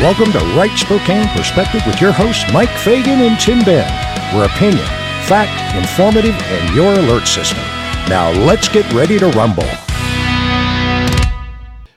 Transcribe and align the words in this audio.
Welcome 0.00 0.32
to 0.32 0.38
Right 0.56 0.76
Spokane 0.76 1.28
Perspective 1.28 1.80
with 1.86 2.00
your 2.00 2.10
hosts, 2.10 2.44
Mike 2.52 2.68
Fagan 2.80 3.20
and 3.20 3.38
Tim 3.38 3.60
Ben. 3.64 3.88
Where 4.34 4.46
opinion, 4.46 4.84
fact, 5.26 5.74
informative, 5.76 6.34
and 6.34 6.74
your 6.74 6.92
alert 6.92 7.26
system. 7.28 7.62
Now 8.08 8.32
let's 8.32 8.68
get 8.68 8.92
ready 8.92 9.18
to 9.20 9.28
rumble. 9.28 9.64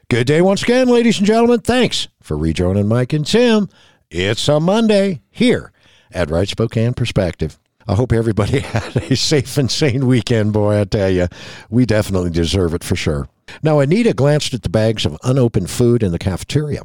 Good 0.10 0.28
day 0.28 0.42
once 0.42 0.62
again, 0.62 0.88
ladies 0.88 1.18
and 1.18 1.26
gentlemen. 1.26 1.62
Thanks 1.62 2.08
for 2.22 2.38
rejoining 2.38 2.88
Mike 2.88 3.14
and 3.14 3.26
Tim. 3.26 3.68
It's 4.12 4.48
a 4.48 4.60
Monday 4.60 5.24
here 5.32 5.72
at 6.12 6.30
Right 6.30 6.48
Spokane 6.48 6.94
Perspective. 6.94 7.58
I 7.88 7.96
hope 7.96 8.14
everybody 8.14 8.60
had 8.62 8.96
a 8.96 9.16
safe 9.16 9.58
and 9.58 9.72
sane 9.72 10.06
weekend, 10.06 10.54
boy. 10.54 10.80
I 10.80 10.84
tell 10.86 11.10
you, 11.10 11.28
we 11.70 11.88
definitely 11.88 12.30
deserve 12.30 12.76
it 12.76 12.84
for 12.84 12.96
sure. 12.96 13.28
Now, 13.64 13.80
Anita 13.80 14.14
glanced 14.14 14.54
at 14.54 14.62
the 14.62 14.70
bags 14.70 15.06
of 15.06 15.18
unopened 15.24 15.72
food 15.72 16.04
in 16.04 16.12
the 16.12 16.20
cafeteria 16.20 16.84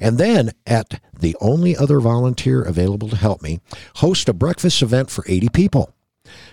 and 0.00 0.18
then, 0.18 0.50
at 0.66 1.00
the 1.18 1.36
only 1.40 1.76
other 1.76 2.00
volunteer 2.00 2.62
available 2.62 3.08
to 3.08 3.16
help 3.16 3.42
me, 3.42 3.60
host 3.96 4.28
a 4.28 4.32
breakfast 4.32 4.82
event 4.82 5.10
for 5.10 5.24
80 5.26 5.48
people. 5.50 5.94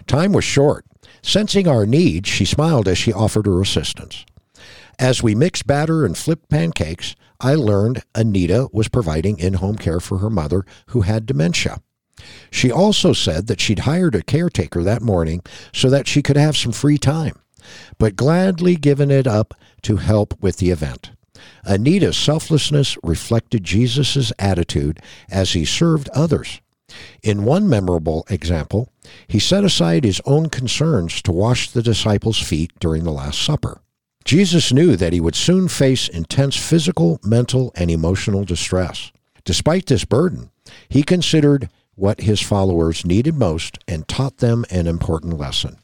Time 0.05 0.34
was 0.34 0.44
short. 0.44 0.85
Sensing 1.22 1.67
our 1.67 1.85
need, 1.85 2.27
she 2.27 2.45
smiled 2.45 2.88
as 2.88 2.98
she 2.98 3.11
offered 3.11 3.45
her 3.45 3.61
assistance. 3.61 4.25
As 4.99 5.22
we 5.22 5.35
mixed 5.35 5.67
batter 5.67 6.05
and 6.05 6.17
flipped 6.17 6.49
pancakes, 6.49 7.16
I 7.39 7.53
learned 7.53 8.03
Anita 8.16 8.67
was 8.72 8.88
providing 8.88 9.38
in 9.38 9.55
home 9.55 9.75
care 9.77 9.99
for 9.99 10.20
her 10.20 10.30
mother 10.30 10.66
who 10.88 11.02
had 11.02 11.25
dementia. 11.25 11.81
She 12.49 12.72
also 12.72 13.13
said 13.13 13.47
that 13.47 13.61
she'd 13.61 13.80
hired 13.80 14.16
a 14.16 14.23
caretaker 14.23 14.84
that 14.84 15.03
morning 15.03 15.41
so 15.72 15.89
that 15.89 16.08
she 16.08 16.23
could 16.23 16.38
have 16.38 16.58
some 16.58 16.72
free 16.72 16.97
time, 16.97 17.36
but 17.99 18.16
gladly 18.16 18.75
given 18.75 19.11
it 19.11 19.27
up 19.27 19.53
to 19.84 19.97
help 19.97 20.34
with 20.41 20.58
the 20.58 20.72
event. 20.72 21.11
Anita's 21.66 22.17
selflessness 22.17 22.97
reflected 23.03 23.63
Jesus' 23.63 24.31
attitude 24.39 24.99
as 25.30 25.53
he 25.53 25.66
served 25.66 26.09
others. 26.09 26.61
In 27.21 27.43
one 27.43 27.67
memorable 27.67 28.25
example, 28.30 28.89
he 29.27 29.39
set 29.39 29.63
aside 29.63 30.03
his 30.03 30.21
own 30.25 30.49
concerns 30.49 31.21
to 31.23 31.31
wash 31.31 31.69
the 31.69 31.83
disciples' 31.83 32.39
feet 32.39 32.71
during 32.80 33.03
the 33.03 33.11
Last 33.11 33.41
Supper. 33.41 33.81
Jesus 34.23 34.73
knew 34.73 34.95
that 34.95 35.13
he 35.13 35.21
would 35.21 35.35
soon 35.35 35.67
face 35.67 36.08
intense 36.08 36.55
physical, 36.58 37.19
mental, 37.23 37.71
and 37.75 37.89
emotional 37.89 38.43
distress. 38.43 39.11
Despite 39.45 39.85
this 39.85 40.03
burden, 40.03 40.52
he 40.89 41.03
considered 41.03 41.69
what 41.95 42.21
his 42.21 42.41
followers 42.41 43.05
needed 43.05 43.35
most 43.35 43.80
and 43.88 44.08
taught 44.08 44.38
them 44.38 44.65
an 44.69 44.85
important 44.85 45.38
lesson. 45.38 45.77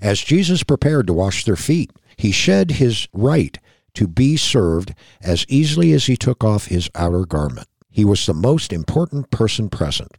As 0.00 0.20
Jesus 0.20 0.62
prepared 0.62 1.06
to 1.08 1.12
wash 1.12 1.44
their 1.44 1.56
feet, 1.56 1.90
he 2.16 2.32
shed 2.32 2.72
his 2.72 3.08
right 3.12 3.58
to 3.94 4.06
be 4.06 4.36
served 4.36 4.94
as 5.20 5.46
easily 5.48 5.92
as 5.92 6.06
he 6.06 6.16
took 6.16 6.42
off 6.42 6.66
his 6.66 6.90
outer 6.94 7.24
garment. 7.24 7.68
He 7.90 8.04
was 8.04 8.24
the 8.24 8.34
most 8.34 8.72
important 8.72 9.30
person 9.30 9.68
present, 9.68 10.16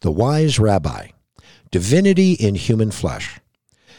the 0.00 0.12
wise 0.12 0.58
rabbi, 0.58 1.08
divinity 1.70 2.32
in 2.34 2.54
human 2.54 2.90
flesh. 2.90 3.40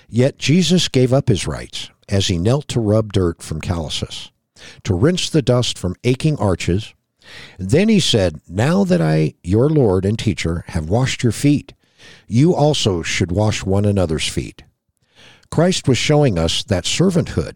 Yet 0.07 0.37
Jesus 0.37 0.87
gave 0.87 1.13
up 1.13 1.27
his 1.27 1.45
rights 1.45 1.89
as 2.07 2.27
he 2.27 2.37
knelt 2.37 2.67
to 2.69 2.79
rub 2.79 3.13
dirt 3.13 3.43
from 3.43 3.61
calluses, 3.61 4.31
to 4.83 4.95
rinse 4.95 5.29
the 5.29 5.41
dust 5.41 5.77
from 5.77 5.95
aching 6.03 6.37
arches. 6.37 6.93
Then 7.59 7.89
he 7.89 7.99
said, 7.99 8.41
Now 8.47 8.83
that 8.85 9.01
I, 9.01 9.35
your 9.43 9.69
Lord 9.69 10.05
and 10.05 10.17
teacher, 10.17 10.63
have 10.69 10.89
washed 10.89 11.21
your 11.21 11.31
feet, 11.31 11.73
you 12.27 12.55
also 12.55 13.03
should 13.03 13.31
wash 13.31 13.63
one 13.63 13.85
another's 13.85 14.27
feet. 14.27 14.63
Christ 15.51 15.87
was 15.87 15.97
showing 15.97 16.39
us 16.39 16.63
that 16.63 16.85
servanthood 16.85 17.55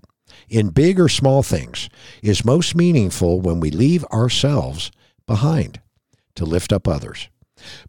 in 0.54 0.70
big 0.70 1.00
or 1.00 1.10
small 1.10 1.42
things 1.42 1.90
is 2.22 2.46
most 2.46 2.76
meaningful 2.76 3.42
when 3.42 3.60
we 3.60 3.72
leave 3.72 4.06
ourselves 4.06 4.92
behind 5.26 5.82
to 6.36 6.46
lift 6.46 6.72
up 6.72 6.88
others. 6.88 7.28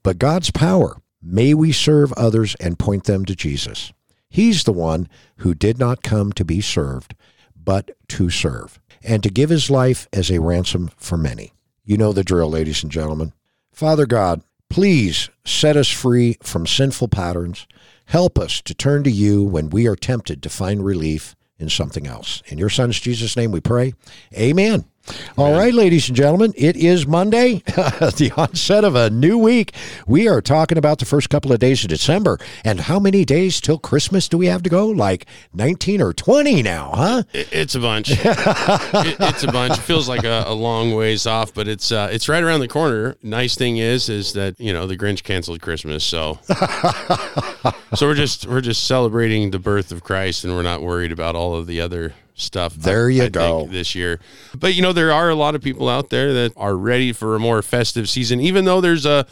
But 0.03 0.19
God's 0.19 0.51
power, 0.51 0.97
may 1.23 1.53
we 1.53 1.73
serve 1.73 2.13
others 2.15 2.57
and 2.61 2.79
point 2.79 3.05
them 3.05 3.27
to 3.27 3.37
Jesus. 3.37 3.93
He's 4.31 4.65
the 4.65 4.73
one 4.73 5.09
who 5.39 5.55
did 5.55 5.79
not 5.79 6.03
come 6.03 6.33
to 6.33 6.45
be 6.45 6.63
served, 6.63 7.15
but 7.55 7.91
to 8.09 8.31
serve, 8.31 8.81
and 9.03 9.23
to 9.23 9.31
give 9.31 9.51
his 9.51 9.69
life 9.69 10.09
as 10.13 10.31
a 10.31 10.41
ransom 10.41 10.91
for 10.97 11.19
many. 11.19 11.53
You 11.85 11.99
know 11.99 12.15
the 12.15 12.25
drill, 12.25 12.49
ladies 12.51 12.83
and 12.83 12.91
gentlemen. 12.91 13.35
Father 13.73 14.07
God, 14.07 14.43
please 14.71 15.29
set 15.45 15.77
us 15.77 15.91
free 15.91 16.39
from 16.43 16.67
sinful 16.67 17.09
patterns. 17.09 17.67
Help 18.07 18.39
us 18.39 18.63
to 18.63 18.75
turn 18.75 19.05
to 19.05 19.11
you 19.11 19.45
when 19.45 19.69
we 19.69 19.87
are 19.87 19.97
tempted 19.97 20.43
to 20.43 20.49
find 20.49 20.83
relief 20.83 21.37
in 21.59 21.69
something 21.69 22.07
else. 22.07 22.43
In 22.47 22.59
your 22.59 22.69
son's 22.69 22.99
Jesus' 23.01 23.37
name 23.37 23.53
we 23.53 23.61
pray. 23.61 23.95
Amen. 24.37 24.85
All 25.37 25.53
right, 25.53 25.75
ladies 25.75 26.09
and 26.09 26.17
gentlemen, 26.17 26.53
it 26.57 26.77
is 26.77 27.07
Monday, 27.07 27.55
the 27.67 28.33
onset 28.37 28.85
of 28.85 28.95
a 28.95 29.11
new 29.11 29.37
week. 29.37 29.75
We 30.07 30.29
are 30.29 30.41
talking 30.41 30.79
about 30.79 30.99
the 30.99 31.05
first 31.05 31.29
couple 31.29 31.53
of 31.53 31.59
days 31.59 31.83
of 31.83 31.89
December. 31.89 32.39
And 32.65 32.81
how 32.81 32.99
many 32.99 33.25
days 33.25 33.61
till 33.61 33.79
Christmas 33.79 34.29
do 34.29 34.39
we 34.39 34.47
have 34.47 34.63
to 34.63 34.71
go? 34.71 34.87
Like 34.87 35.27
19 35.53 36.01
or 36.01 36.13
20 36.13 36.63
now, 36.63 36.93
huh? 36.95 37.23
It's 37.33 37.75
a 37.75 37.81
bunch. 37.81 38.11
it, 38.13 38.19
it's 38.25 39.43
a 39.43 39.53
bunch. 39.53 39.77
It 39.77 39.83
feels 39.83 40.09
like 40.09 40.25
a, 40.25 40.45
a, 40.47 40.55
long 40.55 40.95
ways 40.95 41.27
off, 41.27 41.53
but 41.53 41.69
it's 41.69 41.93
uh, 41.93 42.09
it's 42.11 42.29
right 42.29 42.43
around 42.43 42.61
the 42.61 42.69
corner. 42.69 43.17
Nice 43.23 43.57
thing 43.57 43.77
is, 43.77 44.09
is 44.09 44.33
that 44.35 44.59
you 44.59 44.73
know 44.73 44.87
the 44.87 44.97
Grinch 44.97 45.23
canceled 45.23 45.61
Christmas, 45.61 46.05
so 46.05 46.39
so 47.95 48.07
we're 48.07 48.15
just 48.15 48.47
we're 48.47 48.61
just 48.61 48.85
celebrating 48.85 49.51
the 49.51 49.59
birth 49.59 49.93
of 49.93 50.03
Christ, 50.03 50.45
and 50.45 50.55
we're 50.55 50.63
not 50.63 50.81
worried 50.81 51.13
about 51.13 51.35
all 51.35 51.55
of 51.55 51.67
the 51.67 51.81
other 51.81 52.15
stuff. 52.35 52.75
There 52.75 53.09
you 53.09 53.25
I 53.25 53.29
go. 53.29 53.67
This 53.67 53.95
year, 53.95 54.21
but 54.55 54.75
you 54.75 54.83
know 54.83 54.93
there 54.93 55.13
are 55.13 55.31
a 55.31 55.35
lot 55.35 55.55
of 55.55 55.63
people 55.63 55.89
out 55.89 56.11
there 56.11 56.33
that 56.33 56.53
are 56.57 56.77
ready 56.77 57.13
for 57.13 57.35
a 57.35 57.39
more 57.39 57.63
festive 57.63 58.09
season, 58.09 58.41
even 58.41 58.65
though 58.65 58.81
there's 58.81 59.07
a 59.07 59.27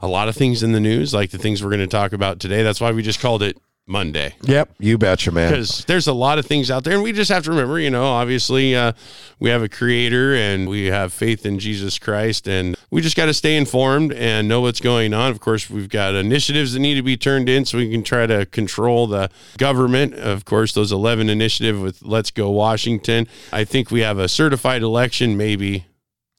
a 0.00 0.08
lot 0.08 0.28
of 0.28 0.36
things 0.36 0.62
in 0.62 0.72
the 0.72 0.80
news, 0.80 1.12
like 1.12 1.30
the 1.30 1.38
things 1.38 1.62
we're 1.62 1.70
going 1.70 1.80
to 1.80 1.86
talk 1.86 2.12
about 2.12 2.38
today. 2.38 2.62
That's 2.62 2.80
why 2.80 2.92
we 2.92 3.02
just 3.02 3.20
called 3.20 3.42
it 3.42 3.58
Monday. 3.88 4.34
Yep, 4.42 4.74
you 4.78 4.98
betcha, 4.98 5.32
man. 5.32 5.50
Because 5.50 5.84
there's 5.86 6.06
a 6.06 6.12
lot 6.12 6.38
of 6.38 6.46
things 6.46 6.70
out 6.70 6.84
there, 6.84 6.94
and 6.94 7.02
we 7.02 7.12
just 7.12 7.30
have 7.30 7.44
to 7.44 7.50
remember, 7.50 7.80
you 7.80 7.90
know, 7.90 8.04
obviously, 8.04 8.76
uh, 8.76 8.92
we 9.40 9.50
have 9.50 9.62
a 9.62 9.68
creator 9.68 10.34
and 10.34 10.68
we 10.68 10.86
have 10.86 11.12
faith 11.12 11.46
in 11.46 11.58
Jesus 11.58 11.98
Christ, 11.98 12.46
and 12.46 12.76
we 12.90 13.00
just 13.00 13.16
got 13.16 13.26
to 13.26 13.34
stay 13.34 13.56
informed 13.56 14.12
and 14.12 14.46
know 14.46 14.60
what's 14.60 14.80
going 14.80 15.14
on. 15.14 15.30
Of 15.30 15.40
course, 15.40 15.70
we've 15.70 15.88
got 15.88 16.14
initiatives 16.14 16.74
that 16.74 16.80
need 16.80 16.94
to 16.94 17.02
be 17.02 17.16
turned 17.16 17.48
in 17.48 17.64
so 17.64 17.78
we 17.78 17.90
can 17.90 18.02
try 18.02 18.26
to 18.26 18.46
control 18.46 19.06
the 19.06 19.30
government. 19.56 20.14
Of 20.14 20.44
course, 20.44 20.72
those 20.72 20.92
11 20.92 21.30
initiative 21.30 21.80
with 21.80 22.02
Let's 22.02 22.30
Go 22.30 22.50
Washington. 22.50 23.26
I 23.52 23.64
think 23.64 23.90
we 23.90 24.00
have 24.00 24.18
a 24.18 24.28
certified 24.28 24.82
election, 24.82 25.36
maybe. 25.36 25.86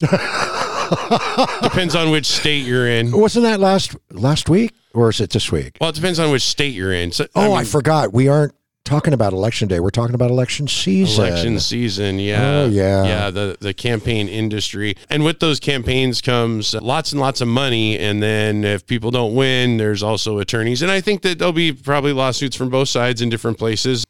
Depends 0.00 1.94
on 1.94 2.10
which 2.10 2.26
state 2.26 2.64
you're 2.64 2.88
in. 2.88 3.12
Wasn't 3.12 3.42
that 3.42 3.60
last 3.60 3.96
last 4.10 4.48
week? 4.48 4.72
Or 4.94 5.10
is 5.10 5.20
it 5.20 5.30
this 5.30 5.52
week? 5.52 5.76
Well, 5.80 5.90
it 5.90 5.96
depends 5.96 6.18
on 6.18 6.30
which 6.30 6.42
state 6.42 6.74
you're 6.74 6.92
in. 6.92 7.12
So, 7.12 7.26
oh, 7.34 7.40
I, 7.40 7.48
mean, 7.48 7.56
I 7.58 7.64
forgot. 7.64 8.12
We 8.12 8.28
aren't 8.28 8.54
talking 8.84 9.12
about 9.12 9.32
election 9.32 9.68
day. 9.68 9.78
We're 9.78 9.90
talking 9.90 10.14
about 10.14 10.30
election 10.30 10.66
season. 10.66 11.24
Election 11.24 11.60
season, 11.60 12.18
yeah. 12.18 12.60
Oh, 12.60 12.68
yeah. 12.68 13.04
Yeah, 13.04 13.30
the, 13.30 13.56
the 13.60 13.72
campaign 13.74 14.28
industry. 14.28 14.96
And 15.08 15.24
with 15.24 15.40
those 15.40 15.60
campaigns 15.60 16.20
comes 16.20 16.74
lots 16.74 17.12
and 17.12 17.20
lots 17.20 17.40
of 17.40 17.48
money. 17.48 17.98
And 17.98 18.22
then 18.22 18.64
if 18.64 18.86
people 18.86 19.10
don't 19.10 19.34
win, 19.34 19.76
there's 19.76 20.02
also 20.02 20.38
attorneys. 20.38 20.82
And 20.82 20.90
I 20.90 21.00
think 21.00 21.22
that 21.22 21.38
there'll 21.38 21.52
be 21.52 21.72
probably 21.72 22.12
lawsuits 22.12 22.56
from 22.56 22.70
both 22.70 22.88
sides 22.88 23.22
in 23.22 23.28
different 23.28 23.58
places. 23.58 24.04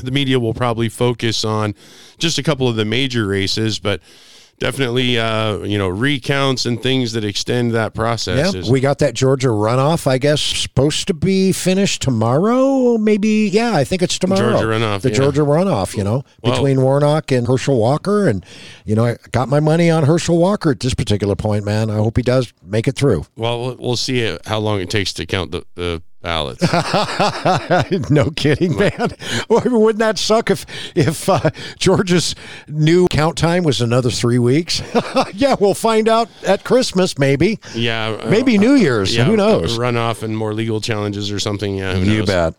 The 0.00 0.10
media 0.10 0.38
will 0.38 0.54
probably 0.54 0.88
focus 0.88 1.44
on 1.44 1.74
just 2.18 2.38
a 2.38 2.42
couple 2.42 2.68
of 2.68 2.76
the 2.76 2.84
major 2.84 3.26
races, 3.26 3.78
but 3.78 4.00
definitely 4.58 5.18
uh, 5.18 5.58
you 5.58 5.78
know 5.78 5.88
recounts 5.88 6.66
and 6.66 6.82
things 6.82 7.12
that 7.12 7.24
extend 7.24 7.72
that 7.72 7.94
process. 7.94 8.54
Yeah, 8.54 8.70
we 8.70 8.80
got 8.80 8.98
that 8.98 9.14
Georgia 9.14 9.48
runoff. 9.48 10.06
I 10.06 10.18
guess 10.18 10.40
supposed 10.40 11.06
to 11.08 11.14
be 11.14 11.52
finished 11.52 12.02
tomorrow. 12.02 12.98
Maybe 12.98 13.48
yeah, 13.52 13.74
I 13.74 13.84
think 13.84 14.02
it's 14.02 14.18
tomorrow. 14.18 14.52
Georgia 14.52 14.66
runoff. 14.66 15.02
The 15.02 15.10
yeah. 15.10 15.16
Georgia 15.16 15.42
runoff. 15.42 15.96
You 15.96 16.04
know 16.04 16.24
between 16.42 16.82
Warnock 16.82 17.32
and 17.32 17.46
Herschel 17.46 17.78
Walker, 17.78 18.28
and 18.28 18.44
you 18.84 18.94
know 18.94 19.04
I 19.04 19.16
got 19.32 19.48
my 19.48 19.60
money 19.60 19.90
on 19.90 20.04
Herschel 20.04 20.38
Walker 20.38 20.70
at 20.70 20.80
this 20.80 20.94
particular 20.94 21.36
point. 21.36 21.64
Man, 21.64 21.90
I 21.90 21.96
hope 21.96 22.16
he 22.16 22.22
does 22.22 22.52
make 22.62 22.88
it 22.88 22.96
through. 22.96 23.26
Well, 23.36 23.76
we'll 23.76 23.96
see 23.96 24.36
how 24.46 24.58
long 24.58 24.80
it 24.80 24.90
takes 24.90 25.12
to 25.14 25.26
count 25.26 25.52
the, 25.52 25.64
the 25.74 26.02
ballots. 26.20 26.60
no 28.10 28.30
kidding, 28.30 28.76
man. 28.76 29.10
Wouldn't 29.48 29.98
that 29.98 30.18
suck 30.18 30.50
if 30.50 30.66
if 30.94 31.28
uh, 31.28 31.50
Georgia's 31.78 32.34
new 32.66 33.06
count 33.08 33.36
time 33.36 33.64
was 33.64 33.80
another 33.80 34.10
three 34.10 34.38
weeks? 34.38 34.82
yeah, 35.34 35.56
we'll 35.58 35.74
find 35.74 36.08
out 36.08 36.28
at 36.46 36.64
Christmas, 36.64 37.18
maybe. 37.18 37.58
Yeah, 37.74 38.18
uh, 38.22 38.30
maybe 38.30 38.58
New 38.58 38.74
Year's. 38.74 39.14
Yeah, 39.14 39.24
who 39.24 39.36
knows? 39.36 39.78
Runoff 39.78 40.22
and 40.22 40.36
more 40.36 40.54
legal 40.54 40.80
challenges 40.80 41.30
or 41.30 41.38
something. 41.38 41.76
Yeah, 41.76 41.96
you 41.96 42.24
bet. 42.24 42.54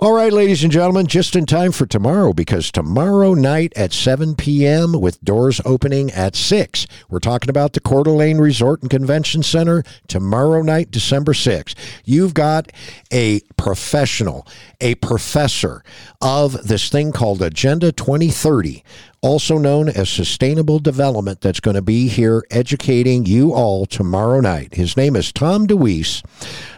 All 0.00 0.12
right, 0.12 0.32
ladies 0.32 0.62
and 0.62 0.72
gentlemen, 0.72 1.06
just 1.06 1.36
in 1.36 1.46
time 1.46 1.72
for 1.72 1.86
tomorrow 1.86 2.32
because 2.32 2.70
tomorrow 2.70 3.34
night 3.34 3.72
at 3.76 3.92
7 3.92 4.34
p.m. 4.36 4.92
with 5.00 5.22
doors 5.24 5.60
opening 5.64 6.10
at 6.10 6.36
six, 6.36 6.86
we're 7.08 7.18
talking 7.18 7.50
about 7.50 7.72
the 7.72 7.80
Coeur 7.80 8.04
d'Alene 8.04 8.38
Resort 8.38 8.82
and 8.82 8.90
Convention 8.90 9.42
Center 9.42 9.82
tomorrow 10.08 10.62
night, 10.62 10.90
December 10.90 11.32
6th. 11.32 11.74
You've 12.04 12.34
got 12.34 12.72
a 13.12 13.40
professional, 13.56 14.46
a 14.80 14.94
professor 14.96 15.82
of 16.20 16.52
this 16.66 16.88
thing 16.88 17.12
called 17.12 17.42
Agenda 17.42 17.92
2030, 17.92 18.82
also 19.24 19.56
known 19.56 19.88
as 19.88 20.10
Sustainable 20.10 20.78
Development, 20.78 21.40
that's 21.40 21.58
going 21.58 21.76
to 21.76 21.82
be 21.82 22.08
here 22.08 22.44
educating 22.50 23.24
you 23.24 23.54
all 23.54 23.86
tomorrow 23.86 24.38
night. 24.38 24.74
His 24.74 24.98
name 24.98 25.16
is 25.16 25.32
Tom 25.32 25.66
DeWeese. 25.66 26.22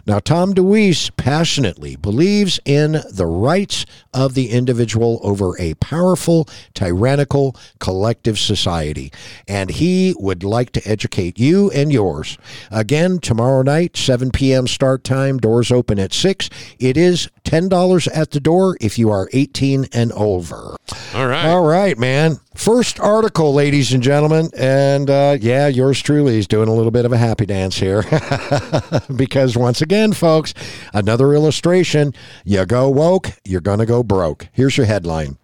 Now, 0.05 0.19
Tom 0.19 0.53
DeWeese 0.53 1.09
passionately 1.17 1.97
believes 1.97 2.61
in 2.63 3.01
the 3.11 3.25
rights 3.25 3.85
of 4.13 4.33
the 4.33 4.51
individual 4.51 5.19
over 5.21 5.59
a 5.59 5.73
powerful, 5.73 6.47
tyrannical, 6.73 7.53
collective 7.79 8.39
society. 8.39 9.11
And 9.49 9.69
he 9.69 10.15
would 10.17 10.45
like 10.45 10.71
to 10.71 10.89
educate 10.89 11.37
you 11.37 11.69
and 11.71 11.91
yours. 11.91 12.37
Again, 12.71 13.19
tomorrow 13.19 13.61
night, 13.61 13.97
7 13.97 14.31
p.m. 14.31 14.67
start 14.67 15.03
time, 15.03 15.37
doors 15.37 15.69
open 15.69 15.99
at 15.99 16.13
6. 16.13 16.49
It 16.79 16.95
is 16.95 17.29
$10 17.47 18.09
at 18.13 18.31
the 18.31 18.41
door 18.41 18.77
if 18.81 18.99
you 18.99 19.09
are 19.09 19.29
18 19.31 19.85
and 19.93 20.11
over. 20.11 20.75
All 21.13 21.27
right. 21.27 21.45
All 21.45 21.65
right, 21.65 21.97
man. 21.97 22.41
First 22.55 22.99
article, 22.99 23.53
ladies 23.53 23.93
and 23.93 24.03
gentlemen. 24.03 24.49
And 24.57 25.09
uh, 25.09 25.37
yeah, 25.39 25.67
yours 25.67 26.01
truly 26.01 26.39
is 26.39 26.47
doing 26.47 26.67
a 26.67 26.73
little 26.73 26.91
bit 26.91 27.05
of 27.05 27.13
a 27.13 27.17
happy 27.17 27.45
dance 27.45 27.77
here. 27.77 28.03
because 29.15 29.55
once 29.55 29.81
again, 29.81 30.11
folks, 30.11 30.53
another 30.93 31.33
illustration 31.33 32.13
you 32.43 32.65
go 32.65 32.89
woke, 32.89 33.31
you're 33.45 33.61
going 33.61 33.79
to 33.79 33.85
go 33.85 34.03
broke. 34.03 34.49
Here's 34.51 34.75
your 34.75 34.85
headline 34.85 35.37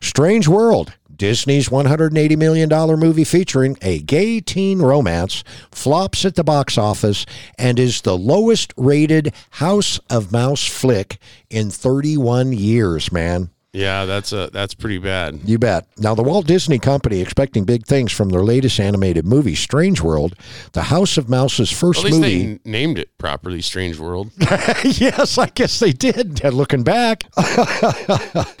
Strange 0.00 0.48
World. 0.48 0.94
Disney's 1.20 1.68
$180 1.68 2.38
million 2.38 2.70
movie 2.98 3.24
featuring 3.24 3.76
a 3.82 3.98
gay 3.98 4.40
teen 4.40 4.80
romance 4.80 5.44
flops 5.70 6.24
at 6.24 6.34
the 6.34 6.42
box 6.42 6.78
office 6.78 7.26
and 7.58 7.78
is 7.78 8.00
the 8.00 8.16
lowest 8.16 8.72
rated 8.78 9.34
House 9.50 10.00
of 10.08 10.32
Mouse 10.32 10.64
flick 10.64 11.18
in 11.50 11.68
31 11.68 12.54
years, 12.54 13.12
man. 13.12 13.50
Yeah, 13.72 14.04
that's 14.04 14.32
a 14.32 14.50
that's 14.52 14.74
pretty 14.74 14.98
bad. 14.98 15.40
You 15.44 15.56
bet. 15.58 15.86
Now, 15.96 16.16
the 16.16 16.24
Walt 16.24 16.46
Disney 16.46 16.80
Company 16.80 17.20
expecting 17.20 17.64
big 17.64 17.86
things 17.86 18.10
from 18.10 18.30
their 18.30 18.42
latest 18.42 18.80
animated 18.80 19.24
movie, 19.24 19.54
Strange 19.54 20.00
World, 20.00 20.34
the 20.72 20.82
House 20.82 21.16
of 21.16 21.28
Mouse's 21.28 21.70
first 21.70 22.02
least 22.02 22.18
movie. 22.18 22.54
they 22.54 22.70
named 22.70 22.98
it 22.98 23.16
properly, 23.16 23.60
Strange 23.60 23.98
World. 23.98 24.32
yes, 24.84 25.38
I 25.38 25.46
guess 25.54 25.78
they 25.78 25.92
did. 25.92 26.42
Looking 26.42 26.82
back, 26.82 27.24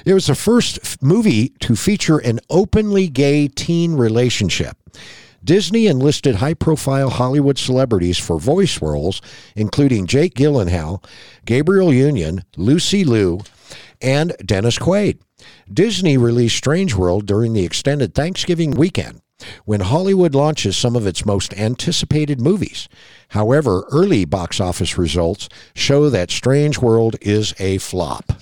it 0.04 0.14
was 0.14 0.26
the 0.26 0.36
first 0.36 1.02
movie 1.02 1.48
to 1.60 1.74
feature 1.74 2.18
an 2.18 2.38
openly 2.48 3.08
gay 3.08 3.48
teen 3.48 3.94
relationship. 3.94 4.76
Disney 5.42 5.86
enlisted 5.86 6.36
high 6.36 6.54
profile 6.54 7.10
Hollywood 7.10 7.58
celebrities 7.58 8.18
for 8.18 8.38
voice 8.38 8.80
roles, 8.80 9.22
including 9.56 10.06
Jake 10.06 10.34
Gyllenhaal, 10.34 11.02
Gabrielle 11.46 11.92
Union, 11.94 12.44
Lucy 12.56 13.04
Liu, 13.04 13.40
and 14.00 14.34
Dennis 14.44 14.78
Quaid. 14.78 15.18
Disney 15.72 16.16
released 16.16 16.56
Strange 16.56 16.94
World 16.94 17.26
during 17.26 17.52
the 17.52 17.64
extended 17.64 18.14
Thanksgiving 18.14 18.72
weekend 18.72 19.20
when 19.64 19.80
Hollywood 19.80 20.34
launches 20.34 20.76
some 20.76 20.96
of 20.96 21.06
its 21.06 21.24
most 21.24 21.54
anticipated 21.54 22.40
movies. 22.40 22.88
However, 23.28 23.84
early 23.90 24.24
box 24.24 24.60
office 24.60 24.98
results 24.98 25.48
show 25.74 26.10
that 26.10 26.30
Strange 26.30 26.78
World 26.78 27.16
is 27.20 27.54
a 27.58 27.78
flop. 27.78 28.32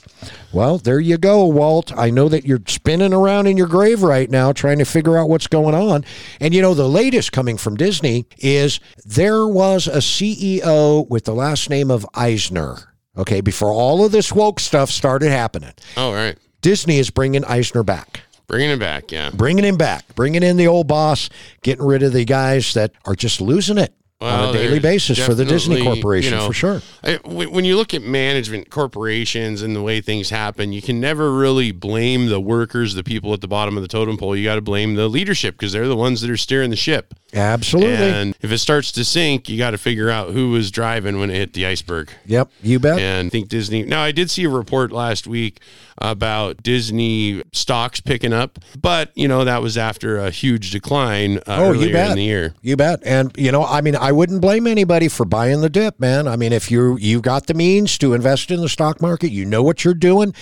Well, 0.52 0.78
there 0.78 0.98
you 0.98 1.18
go, 1.18 1.46
Walt. 1.46 1.96
I 1.96 2.10
know 2.10 2.28
that 2.28 2.44
you're 2.44 2.62
spinning 2.66 3.12
around 3.12 3.46
in 3.46 3.56
your 3.56 3.66
grave 3.66 4.02
right 4.02 4.30
now 4.30 4.52
trying 4.52 4.78
to 4.78 4.84
figure 4.84 5.18
out 5.18 5.28
what's 5.28 5.46
going 5.46 5.74
on. 5.74 6.04
And 6.40 6.54
you 6.54 6.62
know, 6.62 6.74
the 6.74 6.88
latest 6.88 7.32
coming 7.32 7.56
from 7.56 7.76
Disney 7.76 8.26
is 8.38 8.80
there 9.04 9.46
was 9.46 9.86
a 9.86 9.98
CEO 9.98 11.08
with 11.08 11.24
the 11.24 11.34
last 11.34 11.70
name 11.70 11.90
of 11.90 12.06
Eisner. 12.14 12.87
Okay, 13.18 13.40
before 13.40 13.70
all 13.72 14.04
of 14.04 14.12
this 14.12 14.32
woke 14.32 14.60
stuff 14.60 14.90
started 14.90 15.30
happening, 15.30 15.72
Oh, 15.96 16.12
right. 16.12 16.36
Disney 16.62 16.98
is 16.98 17.10
bringing 17.10 17.44
Eisner 17.44 17.82
back 17.82 18.20
Bringing 18.46 18.70
him 18.70 18.78
back, 18.78 19.12
yeah. 19.12 19.30
bringing 19.34 19.64
him 19.64 19.76
back, 19.76 20.04
bringing 20.14 20.42
in 20.42 20.56
the 20.56 20.66
old 20.68 20.86
boss, 20.86 21.28
getting 21.62 21.84
rid 21.84 22.02
of 22.02 22.12
the 22.14 22.24
guys 22.24 22.72
that 22.74 22.92
are 23.04 23.14
just 23.14 23.40
losing 23.42 23.76
it 23.76 23.92
on 24.20 24.48
a 24.48 24.52
daily 24.52 24.80
basis 24.80 25.24
for 25.24 25.34
the 25.34 25.44
Disney 25.44 25.82
Corporation, 25.82 26.32
you 26.32 26.38
know, 26.38 26.46
for 26.48 26.52
sure. 26.52 26.82
I, 27.04 27.20
when 27.24 27.52
when 27.52 27.64
you 27.64 27.76
look 27.76 27.94
at 27.94 28.02
management 28.02 28.70
corporations 28.70 29.62
and 29.62 29.76
the 29.76 29.82
way 29.82 30.00
things 30.00 30.30
happen, 30.30 30.72
you 30.72 30.82
can 30.82 31.00
never 31.00 31.32
really 31.32 31.70
blame 31.70 32.26
the 32.26 32.40
workers, 32.40 32.94
the 32.94 33.04
people 33.04 33.32
at 33.32 33.40
the 33.40 33.48
bottom 33.48 33.76
of 33.76 33.82
the 33.82 33.88
totem 33.88 34.16
pole. 34.16 34.34
You 34.34 34.44
got 34.44 34.56
to 34.56 34.60
blame 34.60 34.96
the 34.96 35.08
leadership 35.08 35.54
because 35.54 35.72
they're 35.72 35.88
the 35.88 35.96
ones 35.96 36.20
that 36.20 36.30
are 36.30 36.36
steering 36.36 36.70
the 36.70 36.76
ship. 36.76 37.14
Absolutely. 37.32 37.94
And 37.94 38.34
if 38.40 38.50
it 38.50 38.58
starts 38.58 38.90
to 38.92 39.04
sink, 39.04 39.48
you 39.48 39.58
got 39.58 39.72
to 39.72 39.78
figure 39.78 40.08
out 40.08 40.30
who 40.30 40.50
was 40.50 40.70
driving 40.70 41.20
when 41.20 41.30
it 41.30 41.34
hit 41.34 41.52
the 41.52 41.66
iceberg. 41.66 42.10
yep, 42.24 42.50
you 42.62 42.78
bet. 42.78 42.98
And 42.98 43.26
I 43.26 43.30
think 43.30 43.48
Disney. 43.48 43.84
Now, 43.84 44.02
I 44.02 44.12
did 44.12 44.30
see 44.30 44.44
a 44.44 44.48
report 44.48 44.92
last 44.92 45.26
week 45.26 45.60
about 46.00 46.62
Disney 46.62 47.42
stocks 47.52 48.00
picking 48.00 48.32
up, 48.32 48.58
but 48.80 49.10
you 49.14 49.28
know 49.28 49.44
that 49.44 49.62
was 49.62 49.76
after 49.76 50.16
a 50.18 50.30
huge 50.30 50.70
decline 50.70 51.38
uh, 51.38 51.42
Oh, 51.58 51.72
you 51.72 51.80
earlier 51.80 51.92
bet. 51.92 52.10
in 52.10 52.16
the 52.16 52.24
year. 52.24 52.54
You 52.62 52.76
bet. 52.76 53.00
And 53.04 53.32
you 53.36 53.50
know, 53.52 53.64
I 53.64 53.80
mean, 53.80 53.96
I 53.96 54.12
wouldn't 54.12 54.40
blame 54.40 54.66
anybody 54.66 55.08
for 55.08 55.24
buying 55.24 55.60
the 55.60 55.70
dip, 55.70 55.98
man. 56.00 56.26
I 56.28 56.36
mean, 56.36 56.52
if 56.52 56.70
you 56.70 56.96
you 56.98 57.20
got 57.20 57.46
the 57.46 57.54
means 57.54 57.98
to 57.98 58.14
invest 58.14 58.50
in 58.50 58.60
the 58.60 58.68
stock 58.68 59.00
market, 59.02 59.30
you 59.30 59.44
know 59.44 59.62
what 59.62 59.84
you're 59.84 59.94
doing. 59.94 60.34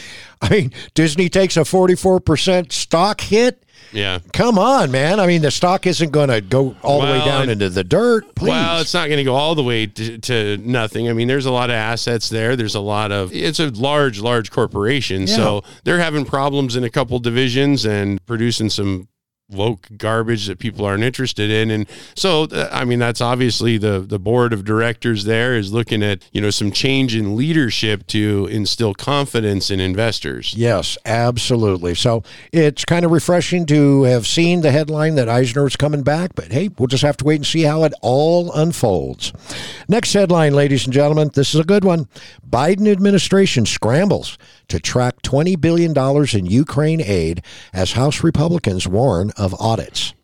I 0.42 0.48
mean, 0.50 0.72
Disney 0.94 1.28
takes 1.28 1.56
a 1.56 1.60
44% 1.60 2.72
stock 2.72 3.20
hit. 3.22 3.64
Yeah. 3.92 4.18
Come 4.32 4.58
on, 4.58 4.90
man. 4.90 5.20
I 5.20 5.26
mean, 5.26 5.42
the 5.42 5.50
stock 5.50 5.86
isn't 5.86 6.10
going 6.10 6.28
to 6.28 6.40
go 6.40 6.76
all 6.82 7.00
the 7.00 7.06
way 7.06 7.24
down 7.24 7.48
it- 7.48 7.52
into 7.52 7.68
the 7.70 7.84
dirt. 7.84 8.34
Please. 8.34 8.50
Well, 8.50 8.80
it's 8.80 8.92
not 8.94 9.06
going 9.08 9.18
to 9.18 9.24
go 9.24 9.34
all 9.34 9.54
the 9.54 9.62
way 9.62 9.86
to, 9.86 10.18
to 10.18 10.56
nothing. 10.58 11.08
I 11.08 11.12
mean, 11.12 11.28
there's 11.28 11.46
a 11.46 11.50
lot 11.52 11.70
of 11.70 11.74
assets 11.76 12.28
there. 12.28 12.56
There's 12.56 12.74
a 12.74 12.80
lot 12.80 13.12
of, 13.12 13.32
it's 13.32 13.60
a 13.60 13.70
large, 13.70 14.20
large 14.20 14.50
corporation. 14.50 15.26
So 15.26 15.62
they're 15.84 15.98
having 16.00 16.24
problems 16.24 16.76
in 16.76 16.84
a 16.84 16.90
couple 16.90 17.18
divisions 17.18 17.84
and 17.86 18.24
producing 18.26 18.70
some 18.70 19.08
woke 19.48 19.88
garbage 19.96 20.46
that 20.46 20.58
people 20.58 20.84
aren't 20.84 21.04
interested 21.04 21.50
in. 21.50 21.70
And 21.70 21.86
so, 22.16 22.44
uh, 22.44 22.68
I 22.72 22.84
mean, 22.84 22.98
that's 22.98 23.20
obviously 23.20 23.78
the, 23.78 24.00
the 24.00 24.18
board 24.18 24.52
of 24.52 24.64
directors 24.64 25.24
there 25.24 25.54
is 25.54 25.72
looking 25.72 26.02
at, 26.02 26.28
you 26.32 26.40
know, 26.40 26.50
some 26.50 26.72
change 26.72 27.14
in 27.14 27.36
leadership 27.36 28.06
to 28.08 28.48
instill 28.50 28.92
confidence 28.92 29.70
in 29.70 29.78
investors. 29.78 30.52
Yes, 30.56 30.98
absolutely. 31.04 31.94
So 31.94 32.24
it's 32.52 32.84
kind 32.84 33.04
of 33.04 33.12
refreshing 33.12 33.66
to 33.66 34.02
have 34.04 34.26
seen 34.26 34.62
the 34.62 34.72
headline 34.72 35.14
that 35.14 35.28
Eisner's 35.28 35.76
coming 35.76 36.02
back, 36.02 36.34
but 36.34 36.50
hey, 36.50 36.68
we'll 36.76 36.88
just 36.88 37.04
have 37.04 37.16
to 37.18 37.24
wait 37.24 37.36
and 37.36 37.46
see 37.46 37.62
how 37.62 37.84
it 37.84 37.92
all 38.02 38.52
unfolds. 38.52 39.32
Next 39.88 40.12
headline, 40.12 40.54
ladies 40.54 40.84
and 40.86 40.92
gentlemen, 40.92 41.30
this 41.34 41.54
is 41.54 41.60
a 41.60 41.64
good 41.64 41.84
one. 41.84 42.08
Biden 42.48 42.90
administration 42.90 43.64
scrambles 43.64 44.38
to 44.68 44.80
track 44.80 45.22
$20 45.22 45.60
billion 45.60 45.94
in 46.36 46.46
Ukraine 46.46 47.00
aid 47.00 47.42
as 47.72 47.92
House 47.92 48.24
Republicans 48.24 48.88
warn 48.88 49.30
of 49.36 49.54
audits. 49.60 50.14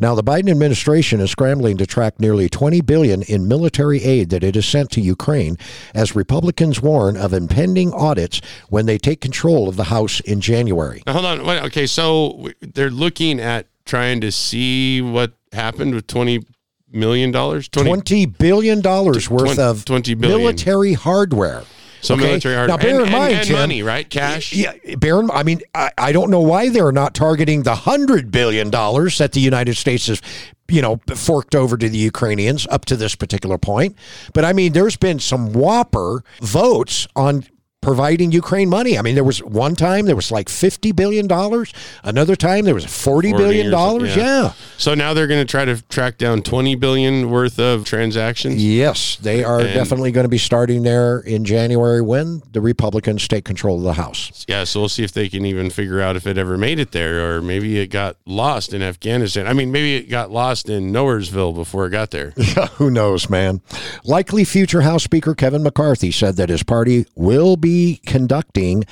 Now, 0.00 0.14
the 0.14 0.22
Biden 0.22 0.48
administration 0.48 1.20
is 1.20 1.30
scrambling 1.32 1.76
to 1.78 1.86
track 1.86 2.20
nearly 2.20 2.48
20 2.48 2.82
billion 2.82 3.22
in 3.22 3.48
military 3.48 4.02
aid 4.04 4.30
that 4.30 4.44
it 4.44 4.54
has 4.54 4.64
sent 4.64 4.90
to 4.92 5.00
Ukraine 5.00 5.56
as 5.92 6.14
Republicans 6.14 6.80
warn 6.80 7.16
of 7.16 7.32
impending 7.32 7.92
audits 7.92 8.40
when 8.68 8.86
they 8.86 8.96
take 8.96 9.20
control 9.20 9.68
of 9.68 9.74
the 9.74 9.84
House 9.84 10.20
in 10.20 10.40
January. 10.40 11.02
Now, 11.04 11.14
hold 11.14 11.24
on. 11.24 11.44
Wait, 11.44 11.62
okay. 11.64 11.86
So 11.86 12.48
they're 12.60 12.90
looking 12.90 13.40
at 13.40 13.66
trying 13.84 14.20
to 14.20 14.30
see 14.30 15.02
what 15.02 15.32
happened 15.52 15.94
with 15.94 16.06
$20 16.06 16.46
million? 16.92 17.32
20, 17.32 17.68
20 17.68 18.26
billion 18.26 18.80
dollars 18.80 19.28
worth 19.28 19.54
twen- 19.54 19.66
of 19.66 19.84
20 19.84 20.14
billion. 20.14 20.38
military 20.38 20.92
hardware. 20.92 21.64
So 22.00 22.14
Okay? 22.14 22.24
military 22.24 22.54
hardware. 22.54 22.76
Now, 22.76 22.82
bear 22.82 23.00
and, 23.00 23.06
in 23.06 23.12
mind, 23.12 23.30
and, 23.30 23.40
and 23.40 23.48
Tim, 23.48 23.56
money, 23.56 23.82
right? 23.82 24.08
Cash. 24.08 24.52
Yeah, 24.52 24.72
bear 24.98 25.20
in, 25.20 25.30
I 25.30 25.42
mean, 25.42 25.60
I, 25.74 25.90
I 25.98 26.12
don't 26.12 26.30
know 26.30 26.40
why 26.40 26.68
they're 26.68 26.92
not 26.92 27.14
targeting 27.14 27.62
the 27.62 27.74
hundred 27.74 28.30
billion 28.30 28.70
dollars 28.70 29.18
that 29.18 29.32
the 29.32 29.40
United 29.40 29.76
States 29.76 30.06
has, 30.06 30.22
you 30.68 30.82
know, 30.82 31.00
forked 31.14 31.54
over 31.54 31.76
to 31.76 31.88
the 31.88 31.98
Ukrainians 31.98 32.66
up 32.70 32.84
to 32.86 32.96
this 32.96 33.14
particular 33.14 33.58
point. 33.58 33.96
But 34.32 34.44
I 34.44 34.52
mean, 34.52 34.72
there's 34.72 34.96
been 34.96 35.18
some 35.18 35.52
whopper 35.52 36.22
votes 36.40 37.08
on 37.16 37.44
providing 37.80 38.32
Ukraine 38.32 38.68
money. 38.68 38.98
I 38.98 39.02
mean, 39.02 39.14
there 39.14 39.24
was 39.24 39.42
one 39.42 39.74
time 39.76 40.06
there 40.06 40.16
was 40.16 40.30
like 40.32 40.48
fifty 40.48 40.92
billion 40.92 41.26
dollars. 41.26 41.72
Another 42.02 42.34
time 42.36 42.64
there 42.64 42.74
was 42.74 42.84
forty 42.84 43.30
40 43.30 43.44
billion 43.44 43.70
dollars. 43.70 44.10
something, 44.14 44.26
Yeah. 44.26 44.52
So 44.78 44.94
now 44.94 45.14
they're 45.14 45.26
going 45.26 45.44
to 45.44 45.50
try 45.50 45.64
to 45.64 45.80
track 45.88 46.18
down 46.18 46.42
20 46.42 46.74
billion 46.76 47.30
worth 47.30 47.58
of 47.58 47.84
transactions. 47.84 48.62
Yes, 48.64 49.16
they 49.20 49.42
are 49.44 49.60
And- 49.60 49.74
definitely 49.74 50.12
going 50.12 50.24
to 50.24 50.28
be 50.28 50.38
starting 50.38 50.82
there 50.82 51.20
in 51.20 51.44
January 51.44 52.00
when 52.00 52.42
the 52.52 52.60
Republicans 52.60 53.26
take 53.28 53.44
control 53.44 53.78
of 53.78 53.82
the 53.84 53.92
House. 53.94 54.44
Yeah, 54.48 54.64
so 54.64 54.80
we'll 54.80 54.88
see 54.88 55.04
if 55.04 55.12
they 55.12 55.28
can 55.28 55.44
even 55.46 55.70
figure 55.70 56.00
out 56.00 56.16
if 56.16 56.26
it 56.26 56.38
ever 56.38 56.56
made 56.58 56.78
it 56.78 56.92
there, 56.92 57.36
or 57.36 57.42
maybe 57.42 57.78
it 57.78 57.88
got 57.88 58.16
lost 58.26 58.72
in 58.74 58.82
Afghanistan. 58.82 59.46
I 59.46 59.52
mean, 59.52 59.70
maybe 59.72 59.94
it 59.96 60.08
got 60.10 60.30
lost 60.30 60.68
in 60.68 60.92
Nowheresville 60.92 61.54
before 61.54 61.86
it 61.86 61.90
got 61.90 62.10
there. 62.10 62.30
Who 62.76 62.90
knows, 62.90 63.28
man? 63.30 63.60
Likely 64.04 64.44
future 64.44 64.82
House 64.82 65.04
Speaker 65.04 65.34
Kevin 65.34 65.62
McCarthy 65.62 66.10
said 66.12 66.36
that 66.36 66.48
his 66.48 66.62
party 66.62 67.06
will 67.14 67.56
be 67.56 67.67
conducting 68.06 68.84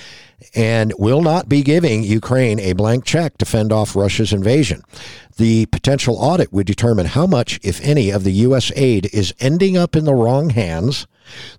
and 0.55 0.93
will 0.99 1.23
not 1.23 1.49
be 1.49 1.63
giving 1.63 2.03
Ukraine 2.03 2.61
a 2.61 2.73
blank 2.73 3.05
check 3.05 3.39
to 3.39 3.45
fend 3.45 3.73
off 3.73 3.97
Russia's 3.97 4.33
invasion. 4.33 4.83
The 5.37 5.67
potential 5.67 6.17
audit 6.17 6.53
would 6.53 6.67
determine 6.67 7.07
how 7.07 7.27
much, 7.27 7.59
if 7.63 7.81
any, 7.83 8.11
of 8.11 8.25
the 8.25 8.33
U.S. 8.49 8.73
aid 8.75 9.09
is 9.13 9.35
ending 9.41 9.77
up 9.77 9.95
in 9.97 10.05
the 10.05 10.15
wrong 10.15 10.51
hands 10.51 11.07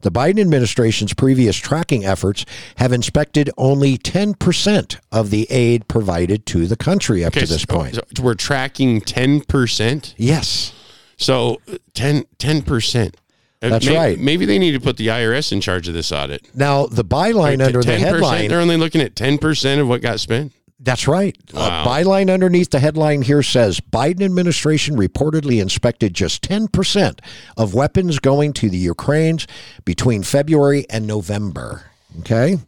The 0.01 0.11
Biden 0.11 0.39
administration's 0.39 1.13
previous 1.13 1.55
tracking 1.57 2.05
efforts 2.05 2.45
have 2.77 2.91
inspected 2.91 3.49
only 3.57 3.97
10% 3.97 4.99
of 5.11 5.29
the 5.29 5.47
aid 5.51 5.87
provided 5.87 6.45
to 6.47 6.67
the 6.67 6.77
country 6.77 7.23
up 7.25 7.33
to 7.33 7.45
this 7.45 7.63
so- 7.63 7.75
point. 7.75 7.95
so 7.95 8.23
we're 8.23 8.33
tracking 8.35 9.01
10%. 9.01 10.13
Yes. 10.17 10.73
So 11.17 11.57
10, 11.93 12.25
10 12.37 12.61
percent. 12.61 13.17
That's 13.59 13.87
right. 13.87 14.19
Maybe 14.19 14.45
they 14.45 14.59
need 14.59 14.73
to 14.73 14.79
put 14.79 14.97
the 14.97 15.07
IRS 15.07 15.51
in 15.51 15.61
charge 15.61 15.87
of 15.87 15.93
this 15.93 16.11
audit. 16.11 16.47
Now, 16.55 16.85
the 16.85 17.03
byline 17.03 17.65
under 17.65 17.81
the 17.81 17.91
10%, 17.91 17.97
headline. 17.97 18.49
They're 18.49 18.59
only 18.59 18.77
looking 18.77 19.01
at 19.01 19.15
ten 19.15 19.37
percent 19.37 19.81
of 19.81 19.87
what 19.87 20.01
got 20.01 20.19
spent. 20.19 20.53
That's 20.79 21.07
right. 21.07 21.35
Wow. 21.53 21.83
A 21.83 21.87
byline 21.87 22.31
underneath 22.31 22.69
the 22.69 22.79
headline 22.79 23.23
here 23.23 23.41
says 23.41 23.79
Biden 23.79 24.21
administration 24.21 24.95
reportedly 24.95 25.59
inspected 25.59 26.13
just 26.13 26.43
10% 26.47 27.19
of 27.57 27.73
weapons 27.73 28.19
going 28.19 28.53
to 28.53 28.69
the 28.69 28.77
Ukraines 28.77 29.47
between 29.85 30.21
February 30.21 30.85
and 30.89 31.07
November. 31.07 31.89
Okay? 32.19 32.59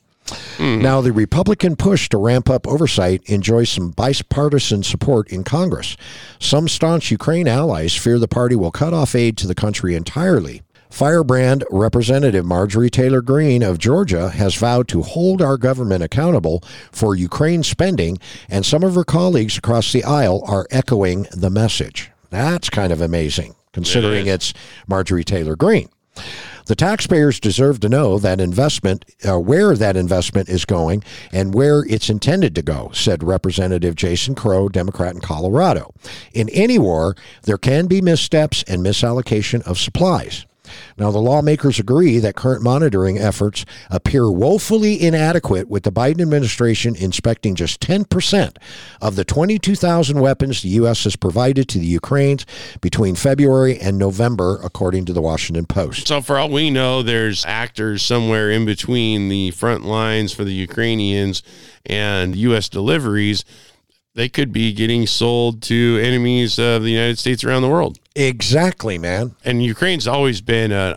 Hmm. 0.57 0.81
Now, 0.81 1.01
the 1.01 1.11
Republican 1.11 1.75
push 1.75 2.09
to 2.09 2.17
ramp 2.17 2.49
up 2.49 2.67
oversight 2.67 3.21
enjoys 3.25 3.69
some 3.69 3.91
bipartisan 3.91 4.83
support 4.83 5.31
in 5.31 5.43
Congress. 5.43 5.95
Some 6.39 6.67
staunch 6.67 7.11
Ukraine 7.11 7.47
allies 7.47 7.95
fear 7.95 8.17
the 8.17 8.27
party 8.27 8.55
will 8.55 8.71
cut 8.71 8.93
off 8.93 9.15
aid 9.15 9.37
to 9.37 9.47
the 9.47 9.55
country 9.55 9.95
entirely. 9.95 10.63
Firebrand 10.89 11.63
Representative 11.69 12.45
Marjorie 12.45 12.89
Taylor 12.89 13.21
Greene 13.21 13.63
of 13.63 13.77
Georgia 13.77 14.29
has 14.29 14.55
vowed 14.55 14.87
to 14.89 15.01
hold 15.01 15.41
our 15.41 15.57
government 15.57 16.03
accountable 16.03 16.63
for 16.91 17.15
Ukraine 17.15 17.63
spending, 17.63 18.17
and 18.49 18.65
some 18.65 18.83
of 18.83 18.95
her 18.95 19.03
colleagues 19.03 19.57
across 19.57 19.93
the 19.93 20.03
aisle 20.03 20.43
are 20.47 20.67
echoing 20.71 21.27
the 21.31 21.49
message. 21.49 22.11
That's 22.29 22.69
kind 22.69 22.91
of 22.91 23.01
amazing, 23.01 23.55
considering 23.71 24.27
It 24.27 24.33
it's 24.33 24.53
Marjorie 24.87 25.23
Taylor 25.23 25.55
Greene. 25.55 25.89
The 26.65 26.75
taxpayers 26.75 27.39
deserve 27.39 27.79
to 27.79 27.89
know 27.89 28.19
that 28.19 28.39
investment, 28.39 29.05
uh, 29.27 29.39
where 29.39 29.75
that 29.75 29.97
investment 29.97 30.49
is 30.49 30.65
going 30.65 31.03
and 31.31 31.53
where 31.53 31.83
it's 31.89 32.09
intended 32.11 32.53
to 32.55 32.61
go, 32.61 32.91
said 32.93 33.23
Representative 33.23 33.95
Jason 33.95 34.35
Crow, 34.35 34.69
Democrat 34.69 35.15
in 35.15 35.21
Colorado. 35.21 35.93
In 36.33 36.47
any 36.49 36.77
war, 36.77 37.15
there 37.43 37.57
can 37.57 37.87
be 37.87 38.01
missteps 38.01 38.63
and 38.67 38.85
misallocation 38.85 39.63
of 39.63 39.79
supplies. 39.79 40.45
Now, 40.97 41.11
the 41.11 41.19
lawmakers 41.19 41.79
agree 41.79 42.19
that 42.19 42.35
current 42.35 42.63
monitoring 42.63 43.17
efforts 43.17 43.65
appear 43.89 44.31
woefully 44.31 45.01
inadequate, 45.01 45.69
with 45.69 45.83
the 45.83 45.91
Biden 45.91 46.21
administration 46.21 46.95
inspecting 46.95 47.55
just 47.55 47.79
10% 47.81 48.57
of 49.01 49.15
the 49.15 49.25
22,000 49.25 50.19
weapons 50.19 50.61
the 50.61 50.69
U.S. 50.69 51.03
has 51.03 51.15
provided 51.15 51.67
to 51.69 51.79
the 51.79 51.85
Ukraines 51.85 52.45
between 52.81 53.15
February 53.15 53.79
and 53.79 53.97
November, 53.97 54.59
according 54.63 55.05
to 55.05 55.13
the 55.13 55.21
Washington 55.21 55.65
Post. 55.65 56.07
So 56.07 56.21
for 56.21 56.37
all 56.37 56.49
we 56.49 56.69
know, 56.69 57.01
there's 57.01 57.45
actors 57.45 58.03
somewhere 58.03 58.49
in 58.51 58.65
between 58.65 59.29
the 59.29 59.51
front 59.51 59.85
lines 59.85 60.31
for 60.33 60.43
the 60.43 60.53
Ukrainians 60.53 61.43
and 61.85 62.35
U.S. 62.35 62.69
deliveries. 62.69 63.43
They 64.15 64.29
could 64.29 64.51
be 64.51 64.73
getting 64.73 65.07
sold 65.07 65.61
to 65.63 65.99
enemies 66.03 66.57
of 66.59 66.83
the 66.83 66.91
United 66.91 67.19
States 67.19 67.43
around 67.43 67.61
the 67.61 67.69
world. 67.69 67.99
Exactly, 68.15 68.97
man. 68.97 69.35
And 69.45 69.63
Ukraine's 69.63 70.07
always 70.07 70.41
been 70.41 70.71
an 70.71 70.95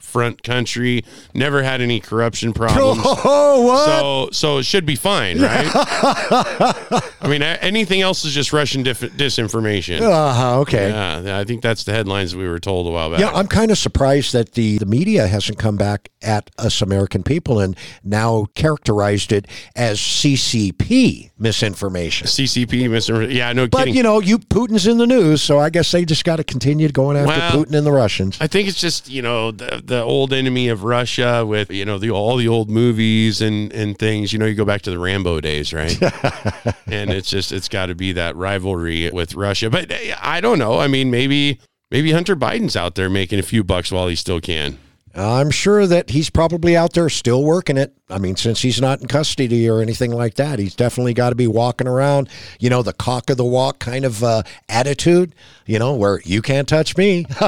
upfront 0.00 0.42
country, 0.42 1.04
never 1.34 1.62
had 1.62 1.80
any 1.80 2.00
corruption 2.00 2.52
problems. 2.52 3.02
Oh, 3.28 3.62
what? 3.62 3.86
So, 3.86 4.28
so 4.32 4.58
it 4.58 4.64
should 4.64 4.84
be 4.86 4.94
fine, 4.96 5.40
right? 5.40 5.68
I 7.20 7.28
mean, 7.28 7.42
anything 7.42 8.00
else 8.02 8.24
is 8.24 8.32
just 8.34 8.52
Russian 8.52 8.82
dif- 8.82 9.00
disinformation. 9.00 10.00
uh, 10.00 10.60
okay. 10.60 10.90
Yeah, 10.90 11.38
I 11.38 11.44
think 11.44 11.62
that's 11.62 11.84
the 11.84 11.92
headlines 11.92 12.36
we 12.36 12.46
were 12.48 12.60
told 12.60 12.86
a 12.86 12.90
while 12.90 13.10
back. 13.10 13.20
Yeah, 13.20 13.30
I'm 13.30 13.46
kind 13.48 13.70
of 13.70 13.78
surprised 13.78 14.32
that 14.32 14.52
the, 14.52 14.78
the 14.78 14.86
media 14.86 15.26
hasn't 15.26 15.58
come 15.58 15.76
back 15.76 16.10
at 16.22 16.50
us 16.58 16.82
American 16.82 17.22
people 17.22 17.58
and 17.60 17.76
now 18.04 18.46
characterized 18.54 19.32
it 19.32 19.46
as 19.74 19.98
CCP 19.98 21.30
misinformation. 21.38 22.26
CCP, 22.26 22.88
misinformation. 22.90 23.36
Yeah, 23.36 23.52
no 23.52 23.66
But 23.66 23.78
kidding. 23.78 23.94
But, 23.94 23.96
you 23.96 24.02
know, 24.02 24.20
you 24.20 24.38
Putin's 24.38 24.86
in 24.86 24.98
the 24.98 25.06
news, 25.06 25.42
so 25.42 25.58
I 25.58 25.70
guess 25.70 25.90
they 25.92 26.04
just 26.04 26.24
got 26.24 26.36
to 26.36 26.44
continue 26.44 26.88
going 26.90 27.16
after 27.16 27.28
Well- 27.28 27.64
Putin 27.64 27.74
and 27.76 27.86
the 27.86 27.92
Russians. 27.92 28.38
I 28.40 28.46
think 28.46 28.68
it's 28.68 28.80
just 28.80 29.08
you 29.08 29.22
know 29.22 29.50
the, 29.50 29.75
the 29.84 30.02
old 30.02 30.32
enemy 30.32 30.68
of 30.68 30.84
Russia 30.84 31.44
with 31.46 31.70
you 31.70 31.84
know 31.84 31.98
the 31.98 32.10
all 32.10 32.36
the 32.36 32.48
old 32.48 32.70
movies 32.70 33.40
and 33.40 33.72
and 33.72 33.98
things. 33.98 34.32
You 34.32 34.38
know, 34.38 34.46
you 34.46 34.54
go 34.54 34.64
back 34.64 34.82
to 34.82 34.90
the 34.90 34.98
Rambo 34.98 35.40
days, 35.40 35.72
right? 35.72 36.00
and 36.86 37.10
it's 37.10 37.30
just 37.30 37.52
it's 37.52 37.68
got 37.68 37.86
to 37.86 37.94
be 37.94 38.12
that 38.12 38.36
rivalry 38.36 39.10
with 39.10 39.34
Russia. 39.34 39.70
But 39.70 39.90
eh, 39.90 40.14
I 40.20 40.40
don't 40.40 40.58
know. 40.58 40.78
I 40.78 40.88
mean, 40.88 41.10
maybe 41.10 41.60
maybe 41.90 42.12
Hunter 42.12 42.36
Biden's 42.36 42.76
out 42.76 42.94
there 42.94 43.10
making 43.10 43.38
a 43.38 43.44
few 43.44 43.64
bucks 43.64 43.90
while 43.92 44.08
he 44.08 44.16
still 44.16 44.40
can. 44.40 44.78
I'm 45.16 45.50
sure 45.50 45.86
that 45.86 46.10
he's 46.10 46.28
probably 46.28 46.76
out 46.76 46.92
there 46.92 47.08
still 47.08 47.42
working 47.42 47.76
it. 47.78 47.94
I 48.10 48.18
mean, 48.18 48.36
since 48.36 48.60
he's 48.60 48.80
not 48.80 49.00
in 49.00 49.08
custody 49.08 49.68
or 49.68 49.80
anything 49.80 50.12
like 50.12 50.34
that, 50.34 50.58
he's 50.58 50.74
definitely 50.74 51.14
got 51.14 51.30
to 51.30 51.34
be 51.34 51.46
walking 51.46 51.88
around, 51.88 52.28
you 52.60 52.68
know, 52.70 52.82
the 52.82 52.92
cock 52.92 53.30
of 53.30 53.36
the 53.36 53.44
walk 53.44 53.78
kind 53.78 54.04
of 54.04 54.22
uh, 54.22 54.42
attitude, 54.68 55.34
you 55.64 55.78
know, 55.78 55.94
where 55.96 56.20
you 56.24 56.42
can't 56.42 56.68
touch 56.68 56.96
me. 56.96 57.26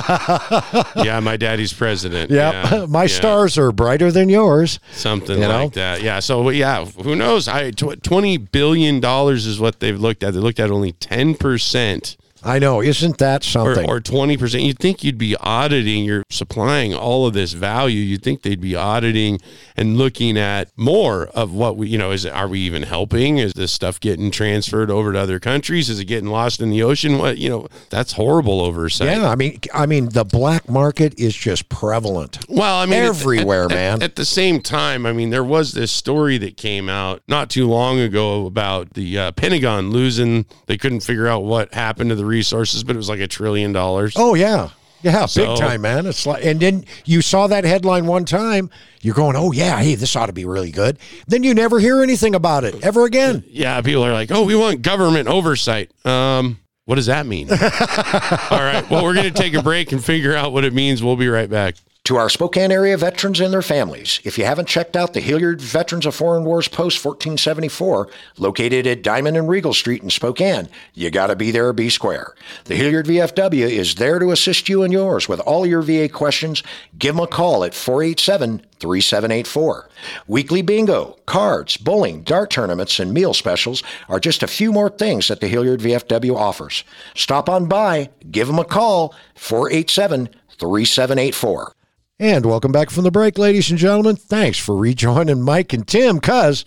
yeah, 0.96 1.20
my 1.22 1.36
daddy's 1.36 1.72
president. 1.72 2.30
Yep. 2.30 2.52
Yeah, 2.52 2.86
My 2.88 3.02
yeah. 3.02 3.06
stars 3.08 3.58
are 3.58 3.70
brighter 3.70 4.10
than 4.10 4.28
yours. 4.28 4.80
something 4.92 5.36
You 5.36 5.46
know? 5.48 5.64
like 5.64 5.74
that. 5.74 6.02
Yeah. 6.02 6.20
So 6.20 6.48
yeah, 6.50 6.84
who 6.86 7.14
knows? 7.14 7.46
I 7.48 7.70
twenty 7.70 8.36
billion 8.38 9.00
dollars 9.00 9.46
is 9.46 9.60
what 9.60 9.80
they've 9.80 9.98
looked 10.00 10.22
at. 10.22 10.32
They 10.34 10.40
looked 10.40 10.58
at 10.60 10.70
only 10.70 10.92
ten 10.92 11.34
percent 11.34 12.16
I 12.44 12.58
know. 12.58 12.80
Isn't 12.82 13.18
that 13.18 13.44
something? 13.44 13.88
or 13.88 14.00
twenty 14.00 14.36
percent. 14.36 14.62
You'd 14.62 14.78
think 14.78 15.02
you'd 15.04 15.18
be 15.18 15.36
auditing. 15.36 16.04
You're 16.04 16.24
supplying 16.30 16.94
all 16.94 17.26
of 17.26 17.34
this 17.34 17.52
value. 17.52 18.00
You'd 18.00 18.22
think 18.22 18.42
they'd 18.42 18.60
be 18.60 18.76
auditing 18.76 19.40
and 19.76 19.96
looking 19.96 20.38
at 20.38 20.70
more 20.76 21.26
of 21.28 21.52
what 21.52 21.76
we. 21.76 21.88
You 21.88 21.98
know, 21.98 22.10
is 22.10 22.24
are 22.26 22.48
we 22.48 22.60
even 22.60 22.82
helping? 22.84 23.38
Is 23.38 23.52
this 23.54 23.72
stuff 23.72 23.98
getting 24.00 24.30
transferred 24.30 24.90
over 24.90 25.12
to 25.12 25.18
other 25.18 25.40
countries? 25.40 25.88
Is 25.88 25.98
it 26.00 26.04
getting 26.04 26.28
lost 26.30 26.60
in 26.60 26.70
the 26.70 26.82
ocean? 26.82 27.18
What 27.18 27.38
you 27.38 27.48
know? 27.48 27.68
That's 27.90 28.12
horrible 28.12 28.60
oversight. 28.60 29.08
yeah, 29.08 29.28
I 29.28 29.34
mean, 29.34 29.60
I 29.74 29.86
mean, 29.86 30.10
the 30.10 30.24
black 30.24 30.68
market 30.68 31.18
is 31.18 31.34
just 31.34 31.68
prevalent. 31.68 32.38
Well, 32.48 32.76
I 32.76 32.86
mean, 32.86 32.98
Everywhere, 33.02 33.64
at, 33.64 33.70
man. 33.70 33.94
At, 33.96 34.02
at 34.02 34.16
the 34.16 34.24
same 34.24 34.60
time, 34.60 35.06
I 35.06 35.12
mean, 35.12 35.30
there 35.30 35.44
was 35.44 35.72
this 35.72 35.90
story 35.90 36.38
that 36.38 36.56
came 36.56 36.88
out 36.88 37.22
not 37.28 37.50
too 37.50 37.66
long 37.68 37.98
ago 37.98 38.46
about 38.46 38.94
the 38.94 39.18
uh, 39.18 39.32
Pentagon 39.32 39.90
losing. 39.90 40.44
They 40.66 40.76
couldn't 40.76 41.00
figure 41.00 41.26
out 41.26 41.44
what 41.44 41.72
happened 41.74 42.10
to 42.10 42.16
the 42.16 42.24
resources, 42.28 42.84
but 42.84 42.94
it 42.94 42.98
was 42.98 43.08
like 43.08 43.20
a 43.20 43.26
trillion 43.26 43.72
dollars. 43.72 44.14
Oh 44.16 44.34
yeah, 44.34 44.68
yeah, 45.02 45.22
big 45.22 45.28
So- 45.30 45.56
time, 45.56 45.80
man. 45.80 46.06
It's 46.06 46.26
like, 46.26 46.44
and 46.44 46.60
then 46.60 46.84
you 47.04 47.22
saw 47.22 47.46
that 47.48 47.64
headline 47.64 48.06
one 48.06 48.24
time. 48.24 48.70
You're 49.00 49.14
going, 49.14 49.36
oh 49.36 49.52
yeah, 49.52 49.78
hey, 49.80 49.94
this 49.94 50.14
ought 50.16 50.26
to 50.26 50.32
be 50.32 50.44
really 50.44 50.70
good. 50.70 50.98
Then 51.26 51.42
you 51.42 51.54
never 51.54 51.78
hear 51.80 52.02
anything 52.02 52.34
about 52.34 52.64
it 52.64 52.84
ever 52.84 53.04
again. 53.04 53.44
Yeah, 53.48 53.80
people 53.80 54.04
are 54.04 54.12
like, 54.12 54.30
"Oh, 54.30 54.44
we 54.44 54.54
want 54.56 54.82
government 54.82 55.28
oversight." 55.28 55.90
Um, 56.06 56.58
what 56.84 56.94
does 56.96 57.06
that 57.06 57.26
mean? 57.26 57.48
All 57.52 57.58
right. 57.58 58.84
Well, 58.90 59.04
we're 59.04 59.14
going 59.14 59.30
to 59.32 59.38
take 59.42 59.54
a 59.54 59.62
break 59.62 59.92
and 59.92 60.02
figure 60.04 60.34
out 60.34 60.52
what 60.52 60.64
it 60.64 60.72
means. 60.72 61.02
We'll 61.02 61.16
be 61.16 61.28
right 61.28 61.48
back. 61.50 61.74
To 62.08 62.16
our 62.16 62.30
Spokane 62.30 62.72
area 62.72 62.96
veterans 62.96 63.38
and 63.38 63.52
their 63.52 63.60
families, 63.60 64.20
if 64.24 64.38
you 64.38 64.46
haven't 64.46 64.66
checked 64.66 64.96
out 64.96 65.12
the 65.12 65.20
Hillyard 65.20 65.60
Veterans 65.60 66.06
of 66.06 66.14
Foreign 66.14 66.42
Wars 66.42 66.66
Post 66.66 67.04
1474, 67.04 68.08
located 68.38 68.86
at 68.86 69.02
Diamond 69.02 69.36
and 69.36 69.46
Regal 69.46 69.74
Street 69.74 70.02
in 70.02 70.08
Spokane, 70.08 70.70
you 70.94 71.10
got 71.10 71.26
to 71.26 71.36
be 71.36 71.50
there 71.50 71.70
be 71.74 71.90
square. 71.90 72.34
The 72.64 72.76
Hillyard 72.76 73.04
VFW 73.04 73.68
is 73.68 73.96
there 73.96 74.18
to 74.20 74.30
assist 74.30 74.70
you 74.70 74.82
and 74.84 74.90
yours 74.90 75.28
with 75.28 75.38
all 75.40 75.66
your 75.66 75.82
VA 75.82 76.08
questions. 76.08 76.62
Give 76.98 77.14
them 77.14 77.24
a 77.24 77.26
call 77.26 77.62
at 77.62 77.74
487 77.74 78.60
3784. 78.80 79.90
Weekly 80.26 80.62
bingo, 80.62 81.18
cards, 81.26 81.76
bowling, 81.76 82.22
dart 82.22 82.48
tournaments, 82.48 82.98
and 82.98 83.12
meal 83.12 83.34
specials 83.34 83.82
are 84.08 84.18
just 84.18 84.42
a 84.42 84.46
few 84.46 84.72
more 84.72 84.88
things 84.88 85.28
that 85.28 85.40
the 85.40 85.48
Hillyard 85.48 85.80
VFW 85.80 86.34
offers. 86.34 86.84
Stop 87.14 87.50
on 87.50 87.66
by, 87.66 88.08
give 88.30 88.46
them 88.46 88.58
a 88.58 88.64
call, 88.64 89.14
487 89.34 90.30
3784. 90.48 91.74
And 92.20 92.44
welcome 92.44 92.72
back 92.72 92.90
from 92.90 93.04
the 93.04 93.12
break, 93.12 93.38
ladies 93.38 93.70
and 93.70 93.78
gentlemen. 93.78 94.16
Thanks 94.16 94.58
for 94.58 94.76
rejoining 94.76 95.40
Mike 95.40 95.72
and 95.72 95.86
Tim, 95.86 96.16
because 96.16 96.64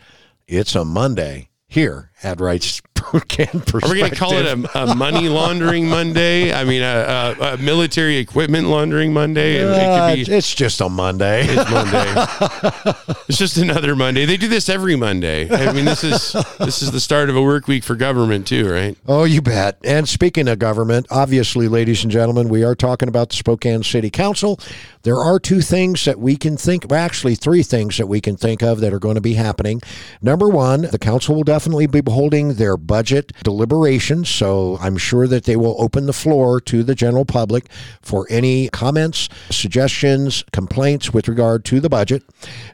it's 0.48 0.76
a 0.76 0.86
Monday 0.86 1.50
here 1.68 2.11
at 2.24 2.40
Right 2.40 2.62
Spokane 2.62 3.48
Perspective. 3.66 3.84
Are 3.84 3.90
we 3.90 4.00
going 4.00 4.12
to 4.12 4.18
call 4.18 4.34
it 4.34 4.46
a, 4.46 4.84
a 4.92 4.96
money 4.96 5.28
laundering 5.30 5.88
Monday? 5.88 6.54
I 6.54 6.64
mean, 6.64 6.82
a, 6.82 7.36
a, 7.40 7.54
a 7.54 7.58
military 7.58 8.18
equipment 8.18 8.68
laundering 8.68 9.14
Monday. 9.14 9.64
Uh, 9.64 9.74
it 9.76 10.26
could 10.26 10.26
be 10.28 10.36
it's 10.36 10.54
just 10.54 10.82
a 10.82 10.90
Monday. 10.90 11.46
It's 11.48 11.72
Monday. 11.72 12.94
it's 13.28 13.38
just 13.38 13.58
another 13.58 13.96
Monday. 13.96 14.26
They 14.26 14.38
do 14.38 14.48
this 14.48 14.70
every 14.70 14.96
Monday. 14.96 15.50
I 15.50 15.74
mean, 15.74 15.86
this 15.86 16.04
is 16.04 16.36
this 16.60 16.82
is 16.82 16.92
the 16.92 17.00
start 17.00 17.30
of 17.30 17.36
a 17.36 17.42
work 17.42 17.68
week 17.68 17.84
for 17.84 17.96
government 17.96 18.48
too, 18.48 18.70
right? 18.70 18.98
Oh, 19.08 19.24
you 19.24 19.42
bet. 19.42 19.78
And 19.84 20.08
speaking 20.08 20.48
of 20.48 20.60
government, 20.60 21.08
obviously, 21.10 21.68
ladies 21.68 22.04
and 22.04 22.12
gentlemen, 22.12 22.50
we 22.50 22.64
are 22.64 22.76
talking 22.76 23.10
about 23.10 23.30
the 23.30 23.36
Spokane 23.36 23.84
City 23.84 24.10
Council. 24.10 24.60
There 25.04 25.18
are 25.18 25.40
two 25.40 25.62
things 25.62 26.06
that 26.06 26.20
we 26.20 26.36
can 26.36 26.58
think, 26.58 26.86
well, 26.90 27.04
actually, 27.04 27.34
three 27.36 27.64
things 27.64 27.98
that 27.98 28.06
we 28.06 28.22
can 28.22 28.38
think 28.38 28.62
of 28.62 28.80
that 28.82 28.94
are 28.94 29.00
going 29.00 29.16
to 29.16 29.22
be 29.22 29.34
happening. 29.34 29.82
Number 30.22 30.48
one, 30.48 30.82
the 30.84 31.00
council 31.00 31.36
will 31.36 31.44
definitely 31.44 31.88
be 31.88 32.02
holding 32.12 32.56
their 32.56 32.78
budget 32.78 33.32
deliberations, 33.44 34.30
so 34.30 34.78
I'm 34.80 34.98
sure 34.98 35.28
that 35.28 35.46
they 35.46 35.56
will 35.56 35.76
open 35.80 36.06
the 36.06 36.14
floor 36.14 36.62
to 36.62 36.84
the 36.84 36.96
general 36.96 37.26
public 37.26 37.66
for 38.02 38.28
any 38.30 38.70
comments, 38.70 39.30
suggestions, 39.50 40.44
complaints 40.52 41.14
with 41.14 41.28
regard 41.28 41.66
to 41.66 41.80
the 41.80 41.90
budget. 41.90 42.24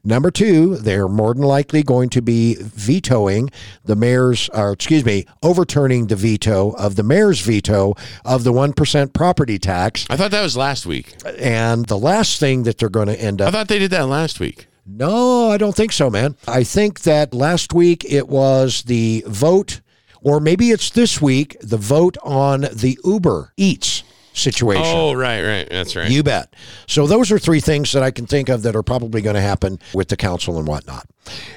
Number 0.03 0.32
two, 0.32 0.75
they're 0.77 1.08
more 1.08 1.34
than 1.34 1.44
likely 1.44 1.84
going 1.84 2.10
to 2.10 2.22
be 2.22 2.56
vetoing 2.60 3.50
the 3.86 3.96
mayor's, 3.96 4.50
or 4.50 4.72
excuse 4.72 5.06
me, 5.06 5.25
overturning 5.41 6.08
the 6.08 6.15
veto 6.15 6.72
of 6.72 6.96
the 6.96 7.03
mayor's 7.03 7.39
veto 7.41 7.96
of 8.25 8.44
the 8.44 8.51
1% 8.51 9.13
property 9.13 9.60
tax. 9.60 10.06
I 10.10 10.17
thought 10.17 10.32
that 10.32 10.41
was 10.41 10.58
last 10.58 10.86
week. 10.86 11.15
And 11.38 11.86
the 11.86 11.98
last 11.98 12.39
thing 12.39 12.63
that 12.63 12.77
they're 12.77 12.89
going 12.89 13.08
to 13.08 13.20
end 13.20 13.41
up. 13.41 13.50
I 13.50 13.51
thought 13.51 13.67
they 13.67 13.79
did 13.79 13.91
that 13.91 14.08
last 14.08 14.39
week. 14.39 14.67
No, 14.88 15.51
I 15.51 15.58
don't 15.58 15.75
think 15.75 15.91
so, 15.91 16.10
man. 16.10 16.36
I 16.48 16.63
think 16.63 17.01
that 17.01 17.34
last 17.34 17.74
week 17.74 18.06
it 18.06 18.29
was 18.29 18.84
the 18.84 19.24
vote, 19.27 19.82
or 20.22 20.39
maybe 20.39 20.72
it's 20.72 20.89
this 20.91 21.22
week, 21.22 21.58
the 21.62 21.77
vote 21.77 22.17
on 22.24 22.62
the 22.62 22.98
Uber 23.03 23.53
Eats 23.58 24.03
situation. 24.34 24.86
Oh, 24.86 25.13
right, 25.13 25.41
right. 25.41 25.67
That's 25.70 25.96
right. 25.96 26.10
You 26.10 26.24
bet. 26.24 26.53
So 26.88 27.06
those 27.06 27.32
are 27.32 27.39
three 27.39 27.60
things 27.60 27.91
that 27.91 28.03
I 28.03 28.12
can 28.12 28.27
think 28.27 28.50
of 28.50 28.62
that 28.63 28.75
are 28.75 28.84
probably 28.84 29.22
going 29.22 29.36
to 29.36 29.41
happen 29.41 29.79
with 29.94 30.08
the 30.08 30.17
council 30.17 30.58
and 30.58 30.67
whatnot. 30.67 31.06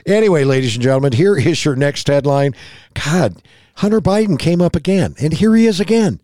Anyway, 0.07 0.45
ladies 0.45 0.75
and 0.75 0.83
gentlemen, 0.83 1.13
here 1.13 1.37
is 1.39 1.65
your 1.65 1.77
next 1.77 2.09
headline. 2.09 2.55
God, 2.95 3.37
Hunter 3.77 4.01
Biden 4.01 4.39
came 4.39 4.61
up 4.61 4.75
again, 4.75 5.15
and 5.21 5.33
here 5.33 5.55
he 5.55 5.67
is 5.67 5.79
again. 5.79 6.21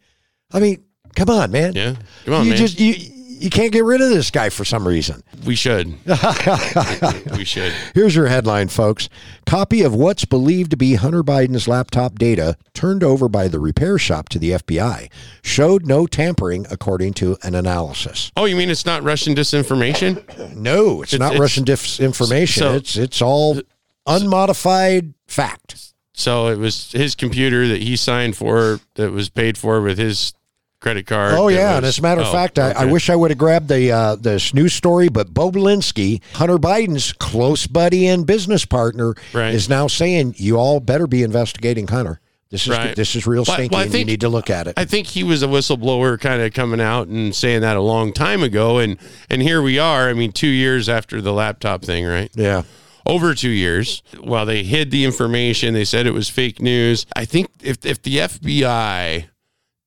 I 0.52 0.60
mean, 0.60 0.82
come 1.14 1.30
on, 1.30 1.50
man. 1.52 1.75
yeah. 1.75 1.94
Come 2.25 2.34
on, 2.34 2.44
you 2.44 2.50
man. 2.50 2.58
just 2.58 2.80
you 2.80 3.15
you 3.38 3.50
can't 3.50 3.73
get 3.73 3.85
rid 3.85 4.00
of 4.00 4.09
this 4.11 4.31
guy 4.31 4.49
for 4.49 4.64
some 4.64 4.87
reason. 4.87 5.23
we 5.45 5.55
should. 5.55 5.88
we 7.37 7.45
should. 7.45 7.73
Here's 7.95 8.14
your 8.14 8.26
headline, 8.26 8.69
folks. 8.69 9.09
Copy 9.47 9.83
of 9.83 9.95
what's 9.95 10.25
believed 10.25 10.71
to 10.71 10.76
be 10.76 10.95
Hunter 10.95 11.23
Biden's 11.23 11.69
laptop 11.69 12.19
data 12.19 12.57
turned 12.75 13.05
over 13.05 13.28
by 13.28 13.49
the 13.49 13.61
repair 13.61 13.99
shop 13.99 14.28
to 14.31 14.38
the 14.38 14.52
FBI 14.52 15.11
showed 15.43 15.87
no 15.87 16.07
tampering, 16.07 16.66
according 16.71 17.14
to 17.14 17.37
an 17.43 17.55
analysis. 17.55 18.33
Oh, 18.37 18.45
you 18.47 18.57
mean 18.57 18.71
it's 18.71 18.87
not 18.87 19.02
Russian 19.02 19.35
disinformation? 19.35 20.55
No, 20.57 21.02
it's, 21.02 21.12
not 21.19 21.33
it's- 21.33 21.40
Russian 21.40 21.64
disinformation. 21.64 22.59
so- 22.59 22.75
it's 22.75 22.97
it's 22.97 23.21
all 23.23 23.61
unmodified 24.07 25.14
fact. 25.26 25.93
So 26.12 26.47
it 26.49 26.57
was 26.59 26.93
his 26.93 27.14
computer 27.14 27.69
that 27.69 27.83
he 27.83 27.95
signed 27.97 28.37
for 28.37 28.81
that 28.95 29.12
was 29.12 29.28
paid 29.28 29.59
for 29.59 29.83
with 29.83 29.99
his 29.99 30.33
credit 30.80 31.06
card. 31.06 31.35
Oh 31.35 31.49
yeah, 31.49 31.76
and 31.76 31.87
as 31.87 31.99
a 31.99 32.02
matter 32.02 32.21
of 32.21 32.28
oh, 32.28 32.33
fact, 32.33 32.59
I, 32.59 32.73
I 32.73 32.85
wish 32.87 33.11
I 33.11 33.16
would 33.16 33.30
have 33.30 33.38
grabbed 33.38 33.68
the 33.68 33.90
uh, 33.92 34.16
this 34.16 34.54
news 34.54 34.73
story, 34.75 35.09
but 35.09 35.33
Bobulinski, 35.33 36.23
Hunter 36.35 36.59
Biden's 36.59 37.12
close 37.12 37.66
buddy 37.66 38.06
and 38.06 38.26
business 38.26 38.64
partner, 38.64 39.14
Right. 39.33 39.54
is 39.54 39.68
now 39.68 39.87
saying 39.87 40.35
you 40.37 40.56
all 40.56 40.80
better 40.80 41.06
be 41.06 41.23
investigating 41.23 41.87
Hunter. 41.88 42.21
This 42.50 42.62
is 42.62 42.71
Right. 42.71 42.95
this 42.95 43.16
is 43.16 43.26
real 43.26 43.45
stinky, 43.45 43.75
well, 43.75 43.85
and 43.85 43.92
you 43.92 44.04
need 44.04 44.21
to 44.21 44.28
look 44.28 44.50
at 44.50 44.68
it. 44.68 44.75
I 44.76 44.85
think 44.85 45.09
he 45.09 45.25
was 45.25 45.42
a 45.42 45.49
whistleblower 45.49 46.21
kind 46.21 46.40
of 46.40 46.52
coming 46.52 46.80
out 46.80 47.09
and 47.09 47.35
saying 47.35 47.62
that 47.62 47.76
a 47.76 47.80
long 47.80 48.12
time 48.12 48.42
ago 48.45 48.78
and 48.78 48.99
and 49.28 49.42
here 49.42 49.61
we 49.61 49.78
are, 49.80 50.09
I 50.09 50.12
mean 50.12 50.30
2 50.30 50.47
years 50.47 50.88
after 50.88 51.21
the 51.21 51.33
laptop 51.33 51.85
thing, 51.85 52.06
right? 52.06 52.30
yeah. 52.35 52.62
Over 53.04 53.35
2 53.35 53.49
years. 53.49 54.02
While 54.21 54.47
they 54.47 54.62
hid 54.64 54.90
the 54.90 55.04
information, 55.04 55.75
they 55.75 55.85
said 55.85 56.06
it 56.06 56.12
was 56.12 56.28
fake 56.28 56.61
news. 56.61 57.06
I 57.16 57.25
think 57.25 57.49
if 57.62 57.85
if 57.85 58.02
the 58.02 58.18
FBI 58.18 59.26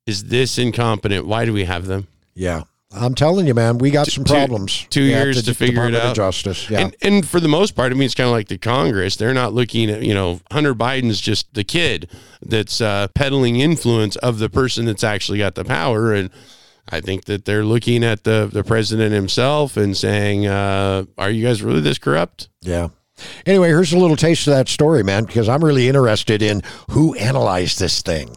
is 0.10 0.26
this 0.26 0.58
incompetent, 0.58 1.26
why 1.26 1.46
do 1.46 1.54
we 1.54 1.64
have 1.66 1.86
them? 1.86 2.08
Yeah. 2.36 2.64
I'm 2.92 3.14
telling 3.14 3.46
you, 3.46 3.54
man, 3.54 3.78
we 3.78 3.92
got 3.92 4.08
some 4.08 4.24
two- 4.24 4.34
problems. 4.34 4.88
two 4.90 5.04
Yeah, 5.04 5.24
years 5.24 5.36
the 5.38 5.52
to 5.52 5.54
figure 5.54 5.74
it 5.86 5.92
Department 5.92 6.04
of 6.04 6.10
out. 6.10 6.16
Justice. 6.16 6.70
Yeah. 6.72 6.80
And, 6.80 6.96
and 7.04 7.28
for 7.28 7.40
the 7.40 7.48
most 7.48 7.76
part, 7.76 7.92
I 7.92 7.96
mean, 7.96 8.04
it's 8.08 8.16
kind 8.16 8.26
of 8.28 8.32
like 8.34 8.48
the 8.48 8.58
Congress. 8.58 9.16
They're 9.16 9.34
not 9.36 9.54
looking 9.54 9.92
at, 9.92 10.02
you 10.02 10.16
know, 10.16 10.42
Hunter 10.52 10.74
Biden's 10.74 11.22
just 11.22 11.54
the 11.54 11.64
kid 11.64 12.10
that's 12.42 12.82
uh, 12.82 13.08
peddling 13.14 13.60
influence 13.60 14.16
of 14.16 14.40
the 14.40 14.50
person 14.50 14.86
that's 14.86 15.04
actually 15.04 15.38
got 15.38 15.54
the 15.54 15.64
power. 15.66 16.14
And 16.14 16.32
I 16.90 17.00
think 17.00 17.26
that 17.26 17.46
they're 17.46 17.64
looking 17.64 18.04
at 18.04 18.24
the, 18.24 18.50
the 18.52 18.64
president 18.64 19.14
himself 19.14 19.78
and 19.78 19.96
saying, 19.96 20.48
uh, 20.48 21.04
are 21.16 21.30
you 21.30 21.46
guys 21.46 21.62
really 21.62 21.82
this 21.82 22.00
corrupt? 22.00 22.50
yeah. 22.62 22.90
Anyway, 23.46 23.68
here's 23.68 23.92
a 23.92 23.98
little 23.98 24.16
taste 24.16 24.48
of 24.48 24.54
that 24.54 24.70
story, 24.70 25.04
man, 25.04 25.26
because 25.26 25.50
I'm 25.50 25.62
really 25.62 25.90
interested 25.90 26.42
in 26.42 26.62
who 26.92 27.16
analyzed 27.16 27.78
this 27.78 28.02
thing. 28.02 28.34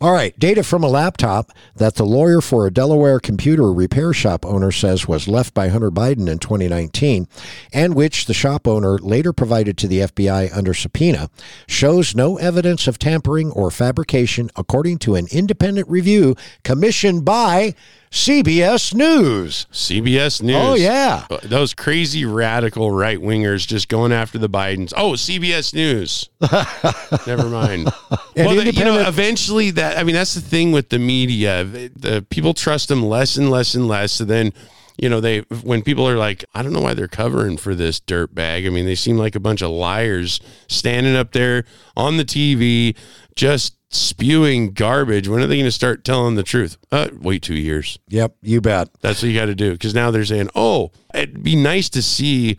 All 0.00 0.12
right, 0.12 0.38
data 0.38 0.62
from 0.62 0.84
a 0.84 0.88
laptop 0.88 1.50
that 1.74 1.96
the 1.96 2.04
lawyer 2.04 2.40
for 2.40 2.66
a 2.66 2.70
Delaware 2.70 3.18
computer 3.18 3.72
repair 3.72 4.12
shop 4.12 4.46
owner 4.46 4.70
says 4.70 5.08
was 5.08 5.26
left 5.26 5.54
by 5.54 5.68
Hunter 5.68 5.90
Biden 5.90 6.28
in 6.28 6.38
2019, 6.38 7.26
and 7.72 7.94
which 7.96 8.26
the 8.26 8.34
shop 8.34 8.68
owner 8.68 8.98
later 8.98 9.32
provided 9.32 9.76
to 9.78 9.88
the 9.88 10.00
FBI 10.00 10.56
under 10.56 10.72
subpoena, 10.72 11.30
shows 11.66 12.14
no 12.14 12.36
evidence 12.38 12.86
of 12.86 12.98
tampering 13.00 13.50
or 13.50 13.72
fabrication, 13.72 14.50
according 14.54 14.98
to 14.98 15.16
an 15.16 15.26
independent 15.32 15.88
review 15.88 16.36
commissioned 16.62 17.24
by 17.24 17.74
CBS 18.10 18.94
News. 18.94 19.66
CBS 19.72 20.42
News. 20.42 20.56
Oh, 20.56 20.74
yeah. 20.74 21.26
Uh, 21.30 21.38
Those 21.42 21.74
crazy 21.74 22.24
radical 22.24 22.90
right 22.90 23.18
wingers 23.18 23.66
just 23.66 23.88
going 23.88 24.12
after 24.12 24.38
the 24.38 24.48
Bidens. 24.48 24.92
Oh, 24.96 25.12
CBS 25.12 25.74
News. 25.74 26.28
Never 27.26 27.48
mind. 27.48 27.90
well, 28.36 28.54
the, 28.54 28.72
you 28.72 28.84
know, 28.84 29.06
eventually 29.06 29.70
that 29.72 29.87
I 29.94 30.04
mean 30.04 30.14
that's 30.14 30.34
the 30.34 30.40
thing 30.40 30.72
with 30.72 30.88
the 30.90 30.98
media. 30.98 31.64
The, 31.64 31.88
the 31.88 32.26
people 32.30 32.54
trust 32.54 32.88
them 32.88 33.02
less 33.02 33.36
and 33.36 33.50
less 33.50 33.74
and 33.74 33.88
less. 33.88 34.12
So 34.12 34.24
then, 34.24 34.52
you 34.96 35.08
know, 35.08 35.20
they 35.20 35.40
when 35.62 35.82
people 35.82 36.08
are 36.08 36.16
like, 36.16 36.44
I 36.54 36.62
don't 36.62 36.72
know 36.72 36.80
why 36.80 36.94
they're 36.94 37.08
covering 37.08 37.56
for 37.56 37.74
this 37.74 38.00
dirt 38.00 38.34
bag. 38.34 38.66
I 38.66 38.70
mean, 38.70 38.86
they 38.86 38.94
seem 38.94 39.16
like 39.16 39.34
a 39.34 39.40
bunch 39.40 39.62
of 39.62 39.70
liars 39.70 40.40
standing 40.68 41.16
up 41.16 41.32
there 41.32 41.64
on 41.96 42.16
the 42.16 42.24
TV 42.24 42.96
just 43.36 43.74
spewing 43.90 44.72
garbage. 44.72 45.28
When 45.28 45.42
are 45.42 45.46
they 45.46 45.56
going 45.56 45.64
to 45.64 45.72
start 45.72 46.04
telling 46.04 46.34
the 46.34 46.42
truth? 46.42 46.76
Uh, 46.92 47.08
wait 47.20 47.42
two 47.42 47.54
years. 47.54 47.98
Yep, 48.08 48.36
you 48.42 48.60
bet. 48.60 48.88
That's 49.00 49.22
what 49.22 49.30
you 49.30 49.38
got 49.38 49.46
to 49.46 49.54
do. 49.54 49.72
Because 49.72 49.94
now 49.94 50.10
they're 50.10 50.24
saying, 50.24 50.50
oh, 50.54 50.92
it'd 51.14 51.42
be 51.42 51.56
nice 51.56 51.88
to 51.90 52.02
see 52.02 52.58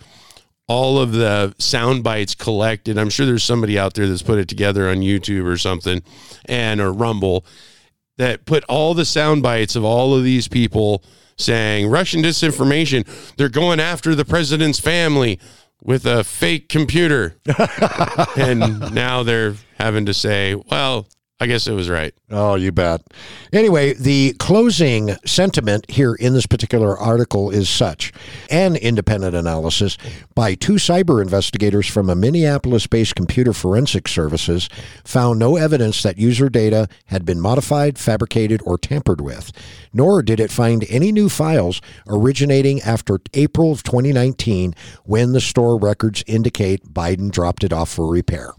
all 0.69 0.99
of 0.99 1.13
the 1.13 1.53
sound 1.57 2.03
bites 2.03 2.35
collected. 2.35 2.97
I'm 2.97 3.09
sure 3.09 3.25
there's 3.25 3.43
somebody 3.43 3.77
out 3.77 3.95
there 3.95 4.07
that's 4.07 4.21
put 4.21 4.37
it 4.37 4.47
together 4.47 4.87
on 4.87 4.97
YouTube 4.97 5.45
or 5.45 5.57
something 5.57 6.03
and 6.45 6.79
or 6.79 6.93
Rumble 6.93 7.43
that 8.17 8.45
put 8.45 8.63
all 8.65 8.93
the 8.93 9.03
sound 9.03 9.41
bites 9.41 9.75
of 9.75 9.83
all 9.83 10.15
of 10.15 10.23
these 10.23 10.47
people 10.47 11.03
saying 11.37 11.89
Russian 11.89 12.21
disinformation. 12.21 13.03
They're 13.35 13.49
going 13.49 13.79
after 13.79 14.13
the 14.13 14.25
president's 14.25 14.79
family 14.79 15.39
with 15.81 16.05
a 16.05 16.23
fake 16.23 16.69
computer. 16.69 17.35
and 18.37 18.93
now 18.93 19.23
they're 19.23 19.55
having 19.79 20.05
to 20.05 20.13
say, 20.13 20.53
well, 20.53 21.07
I 21.41 21.47
guess 21.47 21.67
it 21.67 21.73
was 21.73 21.89
right. 21.89 22.13
Oh, 22.29 22.55
you 22.55 22.73
bet. 22.73 23.01
Anyway, 23.53 23.93
the 23.93 24.33
closing 24.39 25.15
sentiment 25.25 25.89
here 25.89 26.13
in 26.13 26.33
this 26.33 26.45
particular 26.45 26.97
article 26.97 27.49
is 27.49 27.69
such 27.69 28.11
an 28.49 28.75
independent 28.75 29.33
analysis 29.33 29.97
by 30.35 30.55
two 30.55 30.73
cyber 30.73 31.21
investigators 31.21 31.87
from 31.87 32.09
a 32.09 32.15
Minneapolis 32.15 32.87
based 32.87 33.15
computer 33.15 33.53
forensic 33.53 34.09
services 34.09 34.67
found 35.05 35.39
no 35.39 35.55
evidence 35.55 36.03
that 36.03 36.17
user 36.17 36.49
data 36.49 36.89
had 37.05 37.23
been 37.23 37.39
modified, 37.39 37.97
fabricated, 37.97 38.61
or 38.65 38.77
tampered 38.77 39.21
with, 39.21 39.53
nor 39.93 40.21
did 40.21 40.41
it 40.41 40.51
find 40.51 40.85
any 40.89 41.09
new 41.13 41.29
files 41.29 41.79
originating 42.07 42.81
after 42.81 43.17
April 43.33 43.71
of 43.71 43.83
2019 43.83 44.75
when 45.05 45.31
the 45.31 45.39
store 45.39 45.79
records 45.79 46.21
indicate 46.27 46.93
Biden 46.93 47.31
dropped 47.31 47.63
it 47.63 47.71
off 47.71 47.89
for 47.89 48.11
repair. 48.11 48.51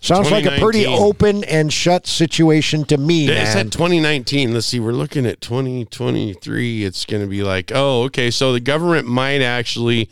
Sounds 0.00 0.30
like 0.30 0.46
a 0.46 0.58
pretty 0.58 0.86
open 0.86 1.44
and 1.44 1.72
shut 1.72 2.06
situation 2.06 2.84
to 2.86 2.96
me, 2.98 3.26
man. 3.26 3.56
at 3.56 3.72
2019. 3.72 4.54
Let's 4.54 4.66
see. 4.66 4.80
We're 4.80 4.92
looking 4.92 5.26
at 5.26 5.40
2023. 5.40 6.84
It's 6.84 7.04
going 7.04 7.22
to 7.22 7.28
be 7.28 7.42
like, 7.42 7.72
oh, 7.74 8.04
okay. 8.04 8.30
So 8.30 8.52
the 8.52 8.60
government 8.60 9.06
might 9.06 9.42
actually 9.42 10.08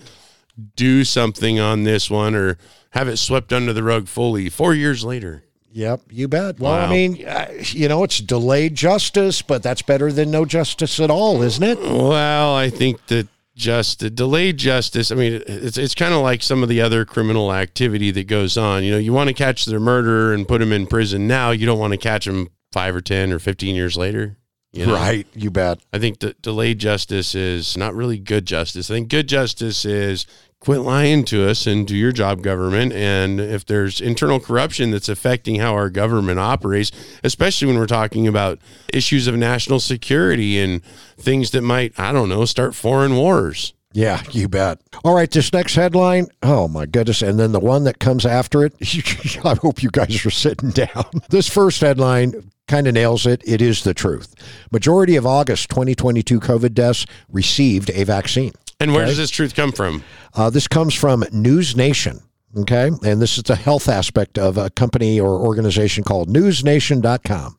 do 0.74 1.04
something 1.04 1.60
on 1.60 1.84
this 1.84 2.10
one 2.10 2.34
or 2.34 2.58
have 2.90 3.08
it 3.08 3.18
swept 3.18 3.52
under 3.52 3.72
the 3.72 3.82
rug 3.82 4.08
fully 4.08 4.48
four 4.48 4.74
years 4.74 5.04
later. 5.04 5.42
Yep, 5.72 6.00
you 6.10 6.26
bet. 6.26 6.58
Well, 6.58 6.72
I 6.72 6.88
mean, 6.88 7.26
uh, 7.26 7.48
you 7.60 7.86
know, 7.86 8.02
it's 8.02 8.18
delayed 8.18 8.74
justice, 8.74 9.42
but 9.42 9.62
that's 9.62 9.82
better 9.82 10.10
than 10.10 10.30
no 10.30 10.46
justice 10.46 10.98
at 11.00 11.10
all, 11.10 11.42
isn't 11.42 11.62
it? 11.62 11.78
Well, 11.78 12.54
I 12.54 12.70
think 12.70 13.06
that 13.08 13.28
just 13.56 14.00
the 14.00 14.10
delayed 14.10 14.58
justice. 14.58 15.10
I 15.10 15.14
mean, 15.14 15.42
it's 15.46 15.78
it's 15.78 15.94
kind 15.94 16.14
of 16.14 16.20
like 16.20 16.42
some 16.42 16.62
of 16.62 16.68
the 16.68 16.80
other 16.80 17.04
criminal 17.04 17.52
activity 17.52 18.10
that 18.12 18.28
goes 18.28 18.56
on. 18.56 18.84
You 18.84 18.92
know, 18.92 18.98
you 18.98 19.12
want 19.12 19.28
to 19.28 19.34
catch 19.34 19.64
their 19.64 19.80
murderer 19.80 20.32
and 20.32 20.46
put 20.46 20.62
him 20.62 20.72
in 20.72 20.86
prison 20.86 21.26
now. 21.26 21.50
You 21.50 21.66
don't 21.66 21.78
want 21.78 21.92
to 21.92 21.98
catch 21.98 22.26
him 22.26 22.50
five 22.72 22.94
or 22.94 23.00
ten 23.00 23.32
or 23.32 23.38
fifteen 23.38 23.74
years 23.74 23.96
later. 23.96 24.36
You 24.72 24.86
know? 24.86 24.94
Right, 24.94 25.26
you 25.32 25.50
bet. 25.50 25.78
I 25.90 25.98
think 25.98 26.18
that 26.18 26.42
delayed 26.42 26.78
justice 26.78 27.34
is 27.34 27.78
not 27.78 27.94
really 27.94 28.18
good 28.18 28.44
justice. 28.44 28.90
I 28.90 28.94
think 28.94 29.08
good 29.08 29.26
justice 29.26 29.86
is 29.86 30.26
quit 30.66 30.80
lying 30.80 31.24
to 31.24 31.48
us 31.48 31.64
and 31.64 31.86
do 31.86 31.94
your 31.94 32.10
job, 32.10 32.42
government. 32.42 32.92
And 32.92 33.38
if 33.38 33.64
there's 33.64 34.00
internal 34.00 34.40
corruption 34.40 34.90
that's 34.90 35.08
affecting 35.08 35.60
how 35.60 35.74
our 35.74 35.88
government 35.88 36.40
operates, 36.40 36.90
especially 37.22 37.68
when 37.68 37.78
we're 37.78 37.86
talking 37.86 38.26
about 38.26 38.58
issues 38.92 39.28
of 39.28 39.36
national 39.36 39.78
security 39.78 40.58
and 40.58 40.82
things 41.16 41.52
that 41.52 41.62
might, 41.62 41.96
I 41.96 42.10
don't 42.10 42.28
know, 42.28 42.44
start 42.46 42.74
foreign 42.74 43.14
wars. 43.14 43.74
Yeah, 43.92 44.20
you 44.32 44.48
bet. 44.48 44.80
All 45.04 45.14
right, 45.14 45.30
this 45.30 45.52
next 45.52 45.76
headline. 45.76 46.26
Oh 46.42 46.66
my 46.66 46.84
goodness! 46.84 47.22
And 47.22 47.38
then 47.38 47.52
the 47.52 47.60
one 47.60 47.84
that 47.84 48.00
comes 48.00 48.26
after 48.26 48.64
it. 48.64 48.74
I 49.44 49.54
hope 49.54 49.84
you 49.84 49.90
guys 49.90 50.26
are 50.26 50.30
sitting 50.30 50.70
down. 50.70 51.04
This 51.30 51.48
first 51.48 51.80
headline 51.80 52.50
kind 52.66 52.88
of 52.88 52.94
nails 52.94 53.24
it. 53.24 53.40
It 53.46 53.62
is 53.62 53.84
the 53.84 53.94
truth. 53.94 54.34
Majority 54.72 55.14
of 55.14 55.24
August 55.26 55.70
2022 55.70 56.40
COVID 56.40 56.74
deaths 56.74 57.06
received 57.30 57.88
a 57.90 58.02
vaccine. 58.02 58.52
And 58.78 58.92
where 58.92 59.06
does 59.06 59.16
this 59.16 59.30
truth 59.30 59.54
come 59.54 59.72
from? 59.72 60.04
Uh, 60.34 60.50
this 60.50 60.68
comes 60.68 60.94
from 60.94 61.24
News 61.32 61.76
Nation. 61.76 62.20
Okay. 62.56 62.90
And 63.04 63.20
this 63.20 63.36
is 63.36 63.44
the 63.44 63.56
health 63.56 63.88
aspect 63.88 64.38
of 64.38 64.56
a 64.56 64.70
company 64.70 65.20
or 65.20 65.40
organization 65.40 66.04
called 66.04 66.28
newsnation.com. 66.28 67.58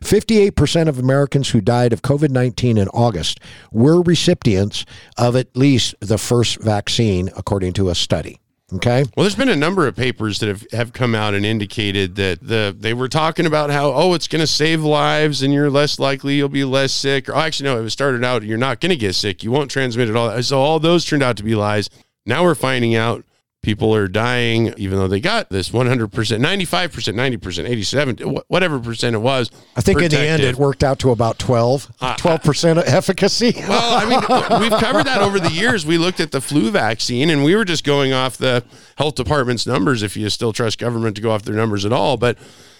58% 0.00 0.88
of 0.88 0.98
Americans 0.98 1.50
who 1.50 1.60
died 1.60 1.92
of 1.92 2.02
COVID 2.02 2.30
19 2.30 2.76
in 2.76 2.88
August 2.88 3.40
were 3.72 4.02
recipients 4.02 4.84
of 5.16 5.36
at 5.36 5.56
least 5.56 5.94
the 6.00 6.18
first 6.18 6.60
vaccine, 6.60 7.30
according 7.36 7.72
to 7.74 7.88
a 7.88 7.94
study. 7.94 8.40
Okay. 8.72 9.04
Well, 9.16 9.22
there's 9.22 9.36
been 9.36 9.48
a 9.48 9.54
number 9.54 9.86
of 9.86 9.94
papers 9.94 10.40
that 10.40 10.48
have, 10.48 10.66
have 10.72 10.92
come 10.92 11.14
out 11.14 11.34
and 11.34 11.46
indicated 11.46 12.16
that 12.16 12.40
the 12.42 12.76
they 12.76 12.94
were 12.94 13.08
talking 13.08 13.46
about 13.46 13.70
how 13.70 13.92
oh 13.92 14.14
it's 14.14 14.26
going 14.26 14.40
to 14.40 14.46
save 14.46 14.82
lives 14.82 15.40
and 15.40 15.54
you're 15.54 15.70
less 15.70 16.00
likely 16.00 16.34
you'll 16.34 16.48
be 16.48 16.64
less 16.64 16.92
sick. 16.92 17.28
Or 17.28 17.36
actually 17.36 17.68
no, 17.68 17.78
it 17.78 17.82
was 17.82 17.92
started 17.92 18.24
out 18.24 18.42
you're 18.42 18.58
not 18.58 18.80
going 18.80 18.90
to 18.90 18.96
get 18.96 19.14
sick. 19.14 19.44
You 19.44 19.52
won't 19.52 19.70
transmit 19.70 20.08
it 20.08 20.16
all. 20.16 20.42
So 20.42 20.58
all 20.58 20.80
those 20.80 21.04
turned 21.04 21.22
out 21.22 21.36
to 21.36 21.44
be 21.44 21.54
lies. 21.54 21.88
Now 22.24 22.42
we're 22.42 22.56
finding 22.56 22.96
out 22.96 23.24
people 23.66 23.92
are 23.92 24.06
dying 24.06 24.72
even 24.76 24.96
though 24.96 25.08
they 25.08 25.18
got 25.18 25.50
this 25.50 25.70
100%, 25.70 26.08
95%, 26.08 27.36
90%, 27.36 27.68
87, 27.68 28.16
whatever 28.46 28.78
percent 28.78 29.16
it 29.16 29.18
was. 29.18 29.50
I 29.74 29.80
think 29.80 29.98
protective. 29.98 30.20
in 30.20 30.24
the 30.24 30.30
end 30.30 30.42
it 30.44 30.54
worked 30.54 30.84
out 30.84 31.00
to 31.00 31.10
about 31.10 31.40
12, 31.40 31.90
12% 31.98 32.76
uh, 32.76 32.82
efficacy. 32.86 33.54
well, 33.68 33.96
I 33.96 34.04
mean, 34.08 34.60
we've 34.60 34.80
covered 34.80 35.06
that 35.06 35.20
over 35.20 35.40
the 35.40 35.50
years. 35.50 35.84
We 35.84 35.98
looked 35.98 36.20
at 36.20 36.30
the 36.30 36.40
flu 36.40 36.70
vaccine 36.70 37.28
and 37.28 37.42
we 37.42 37.56
were 37.56 37.64
just 37.64 37.82
going 37.82 38.12
off 38.12 38.36
the 38.36 38.62
health 38.98 39.16
department's 39.16 39.66
numbers 39.66 40.04
if 40.04 40.16
you 40.16 40.30
still 40.30 40.52
trust 40.52 40.78
government 40.78 41.16
to 41.16 41.22
go 41.22 41.32
off 41.32 41.42
their 41.42 41.56
numbers 41.56 41.84
at 41.84 41.92
all, 41.92 42.16
but 42.16 42.38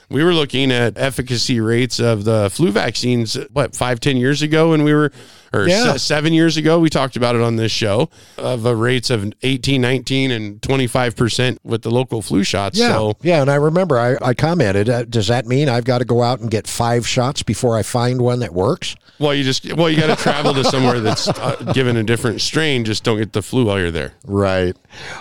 we 0.09 0.23
were 0.23 0.35
looking 0.35 0.71
at 0.71 0.97
efficacy 0.97 1.59
rates 1.59 1.99
of 1.99 2.23
the 2.23 2.49
flu 2.49 2.71
vaccines 2.71 3.37
what 3.53 3.75
five 3.75 3.99
ten 3.99 4.17
years 4.17 4.41
ago 4.41 4.73
and 4.73 4.85
we 4.85 4.95
were 4.95 5.11
or 5.53 5.69
yeah. 5.69 5.93
se- 5.93 5.99
seven 5.99 6.33
years 6.33 6.57
ago 6.57 6.79
we 6.79 6.89
talked 6.89 7.17
about 7.17 7.35
it 7.35 7.43
on 7.43 7.57
this 7.57 7.73
show 7.73 8.09
of 8.39 8.63
the 8.63 8.75
rates 8.75 9.11
of 9.11 9.33
18 9.43 9.81
19 9.81 10.31
and 10.31 10.61
25% 10.61 11.59
with 11.65 11.83
the 11.83 11.91
local 11.91 12.23
flu 12.23 12.45
shots 12.45 12.79
yeah. 12.79 12.89
so. 12.89 13.15
Yeah 13.23 13.43
and 13.43 13.51
i 13.51 13.57
remember 13.57 13.99
i, 13.99 14.17
I 14.23 14.35
commented 14.35 14.89
uh, 14.89 15.05
does 15.05 15.29
that 15.29 15.47
mean 15.47 15.69
i've 15.69 15.85
got 15.85 15.99
to 15.99 16.05
go 16.05 16.23
out 16.23 16.41
and 16.41 16.51
get 16.51 16.67
five 16.67 17.07
shots 17.07 17.43
before 17.43 17.77
i 17.77 17.83
find 17.83 18.21
one 18.23 18.41
that 18.41 18.53
works? 18.53 18.97
Well 19.19 19.35
you 19.35 19.45
just 19.45 19.73
well 19.75 19.91
you 19.91 19.99
got 19.99 20.17
to 20.17 20.23
travel 20.23 20.55
to 20.55 20.65
somewhere 20.65 21.01
that's 21.01 21.29
uh, 21.29 21.73
given 21.75 21.97
a 21.97 22.03
different 22.03 22.41
strain 22.41 22.85
just 22.85 23.03
don't 23.03 23.19
get 23.19 23.33
the 23.33 23.43
flu 23.43 23.65
while 23.67 23.79
you're 23.79 23.91
there. 23.91 24.13
Right. 24.25 24.77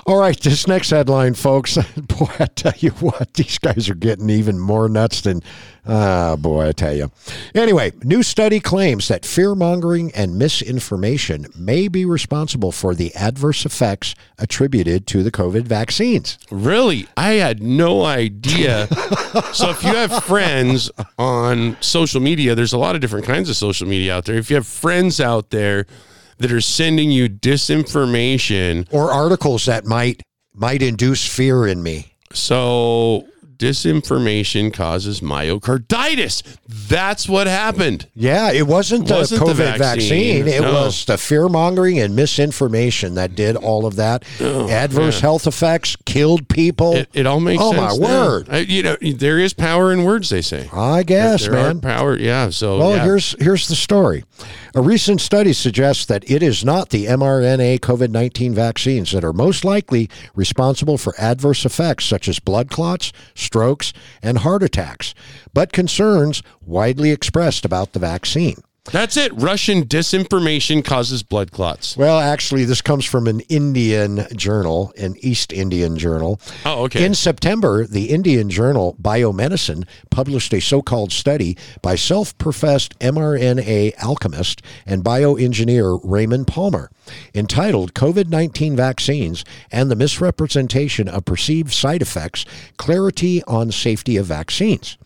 All 0.06 0.20
right 0.20 0.40
this 0.40 0.68
next 0.68 0.90
headline 0.90 1.34
folks 1.34 1.78
boy 1.98 2.32
i 2.40 2.46
tell 2.46 2.74
you 2.78 2.92
what 2.92 3.34
these 3.34 3.58
guys 3.58 3.90
are 3.90 3.96
getting 3.96 4.30
even 4.30 4.60
more 4.60 4.76
more 4.76 4.90
nuts 4.90 5.22
than, 5.22 5.42
ah, 5.88 6.32
oh 6.32 6.38
boy, 6.38 6.68
I 6.68 6.72
tell 6.72 6.96
you. 6.96 7.12
Anyway, 7.54 7.92
new 8.04 8.24
study 8.24 8.60
claims 8.60 9.08
that 9.08 9.26
fear 9.26 9.56
mongering 9.56 10.12
and 10.14 10.38
misinformation 10.38 11.48
may 11.56 11.88
be 11.88 12.06
responsible 12.06 12.72
for 12.72 12.96
the 12.96 13.14
adverse 13.16 13.66
effects 13.66 14.16
attributed 14.38 15.08
to 15.08 15.24
the 15.24 15.32
COVID 15.32 15.64
vaccines. 15.64 16.38
Really? 16.52 17.08
I 17.18 17.34
had 17.34 17.62
no 17.62 18.06
idea. 18.06 18.88
so, 19.54 19.70
if 19.70 19.84
you 19.84 19.96
have 19.96 20.24
friends 20.24 20.92
on 21.18 21.78
social 21.82 22.22
media, 22.22 22.56
there's 22.56 22.74
a 22.74 22.78
lot 22.78 22.96
of 22.96 23.02
different 23.02 23.26
kinds 23.26 23.50
of 23.50 23.56
social 23.56 23.88
media 23.88 24.16
out 24.16 24.26
there. 24.26 24.36
If 24.36 24.50
you 24.50 24.56
have 24.56 24.68
friends 24.68 25.20
out 25.20 25.50
there, 25.50 25.86
that 26.38 26.52
are 26.52 26.62
sending 26.62 27.12
you 27.12 27.30
disinformation 27.30 28.86
or 28.92 29.12
articles 29.12 29.66
that 29.66 29.86
might 29.86 30.22
might 30.54 30.82
induce 30.82 31.26
fear 31.28 31.68
in 31.68 31.84
me. 31.84 32.14
So 32.34 33.28
disinformation 33.58 34.74
causes 34.74 35.22
myocarditis. 35.22 36.58
That's 36.68 37.28
what 37.28 37.48
happened. 37.48 38.08
Yeah, 38.16 38.52
it 38.52 38.68
wasn't, 38.68 39.08
the 39.08 39.16
wasn't 39.16 39.42
COVID 39.42 39.48
the 39.48 39.78
vaccine. 39.78 40.44
vaccine. 40.44 40.48
It 40.48 40.62
no. 40.62 40.74
was 40.74 41.06
the 41.06 41.18
fear 41.18 41.48
mongering 41.48 42.00
and 42.00 42.16
misinformation 42.16 43.16
that 43.16 43.36
did 43.36 43.56
all 43.56 43.86
of 43.86 43.96
that. 43.98 44.24
Oh, 44.40 44.70
Adverse 44.70 45.20
health 45.20 45.48
effects, 45.48 45.96
killed 46.06 46.48
people. 46.50 46.96
It, 46.96 47.10
it 47.14 47.26
all 47.26 47.40
makes 47.40 47.62
oh, 47.64 47.72
sense. 47.72 47.94
Oh, 47.94 48.00
my 48.00 48.08
now. 48.08 48.28
word. 48.28 48.50
I, 48.50 48.58
you 48.60 48.84
know, 48.84 48.98
there 49.02 49.40
is 49.40 49.54
power 49.54 49.92
in 49.92 50.04
words, 50.04 50.30
they 50.30 50.42
say. 50.42 50.70
I 50.72 51.04
guess, 51.04 51.48
man. 51.48 51.82
power, 51.82 52.18
yeah. 52.18 52.50
So, 52.50 52.78
well, 52.78 52.92
yeah. 52.92 53.04
here's 53.04 53.36
here's 53.40 53.68
the 53.68 53.76
story. 53.76 54.24
A 54.78 54.82
recent 54.82 55.22
study 55.22 55.54
suggests 55.54 56.06
that 56.08 56.30
it 56.30 56.44
is 56.44 56.66
not 56.66 56.90
the 56.90 57.06
mRNA 57.06 57.80
COVID 57.80 58.10
19 58.10 58.54
vaccines 58.54 59.14
that 59.14 59.24
are 59.24 59.32
most 59.32 59.64
likely 59.64 60.10
responsible 60.36 60.98
for 60.98 61.16
adverse 61.18 61.64
effects 61.64 62.04
such 62.04 62.28
as 62.28 62.40
blood 62.40 62.70
clots, 62.70 63.14
strokes, 63.36 63.94
and 64.22 64.40
heart 64.40 64.64
attacks, 64.64 65.14
but 65.54 65.72
concerns 65.72 66.44
widely 66.60 67.12
expressed 67.12 67.64
about 67.64 67.94
the 67.94 68.00
vaccine. 68.00 68.58
That's 68.92 69.18
it. 69.18 69.32
Russian 69.34 69.86
disinformation 69.86 70.86
causes 70.86 71.24
blood 71.24 71.52
clots. 71.52 71.98
Well, 71.98 72.20
actually, 72.20 72.66
this 72.66 72.82
comes 72.82 73.04
from 73.04 73.28
an 73.28 73.40
Indian 73.42 74.28
journal, 74.36 74.94
an 74.98 75.16
East 75.20 75.52
Indian 75.52 75.98
journal. 75.98 76.40
Oh, 76.66 76.84
okay. 76.84 77.04
In 77.04 77.16
September, 77.16 77.86
the 77.88 78.12
Indian 78.12 78.50
journal 78.50 78.96
Biomedicine 79.02 79.86
published 80.12 80.54
a 80.54 80.60
so 80.62 80.82
called 80.82 81.12
study 81.12 81.58
by 81.82 81.96
self 81.96 82.38
professed 82.38 82.98
mRNA 83.00 83.94
alchemist 84.04 84.62
and 84.86 85.04
bioengineer 85.04 86.00
Raymond 86.04 86.48
Palmer 86.48 86.92
entitled 87.34 87.94
COVID 87.94 88.28
19 88.30 88.76
Vaccines 88.76 89.44
and 89.72 89.90
the 89.90 89.96
Misrepresentation 89.96 91.08
of 91.08 91.26
Perceived 91.26 91.74
Side 91.74 92.02
Effects 92.02 92.46
Clarity 92.78 93.44
on 93.44 93.72
Safety 93.72 94.18
of 94.18 94.28
Vaccines. 94.28 94.98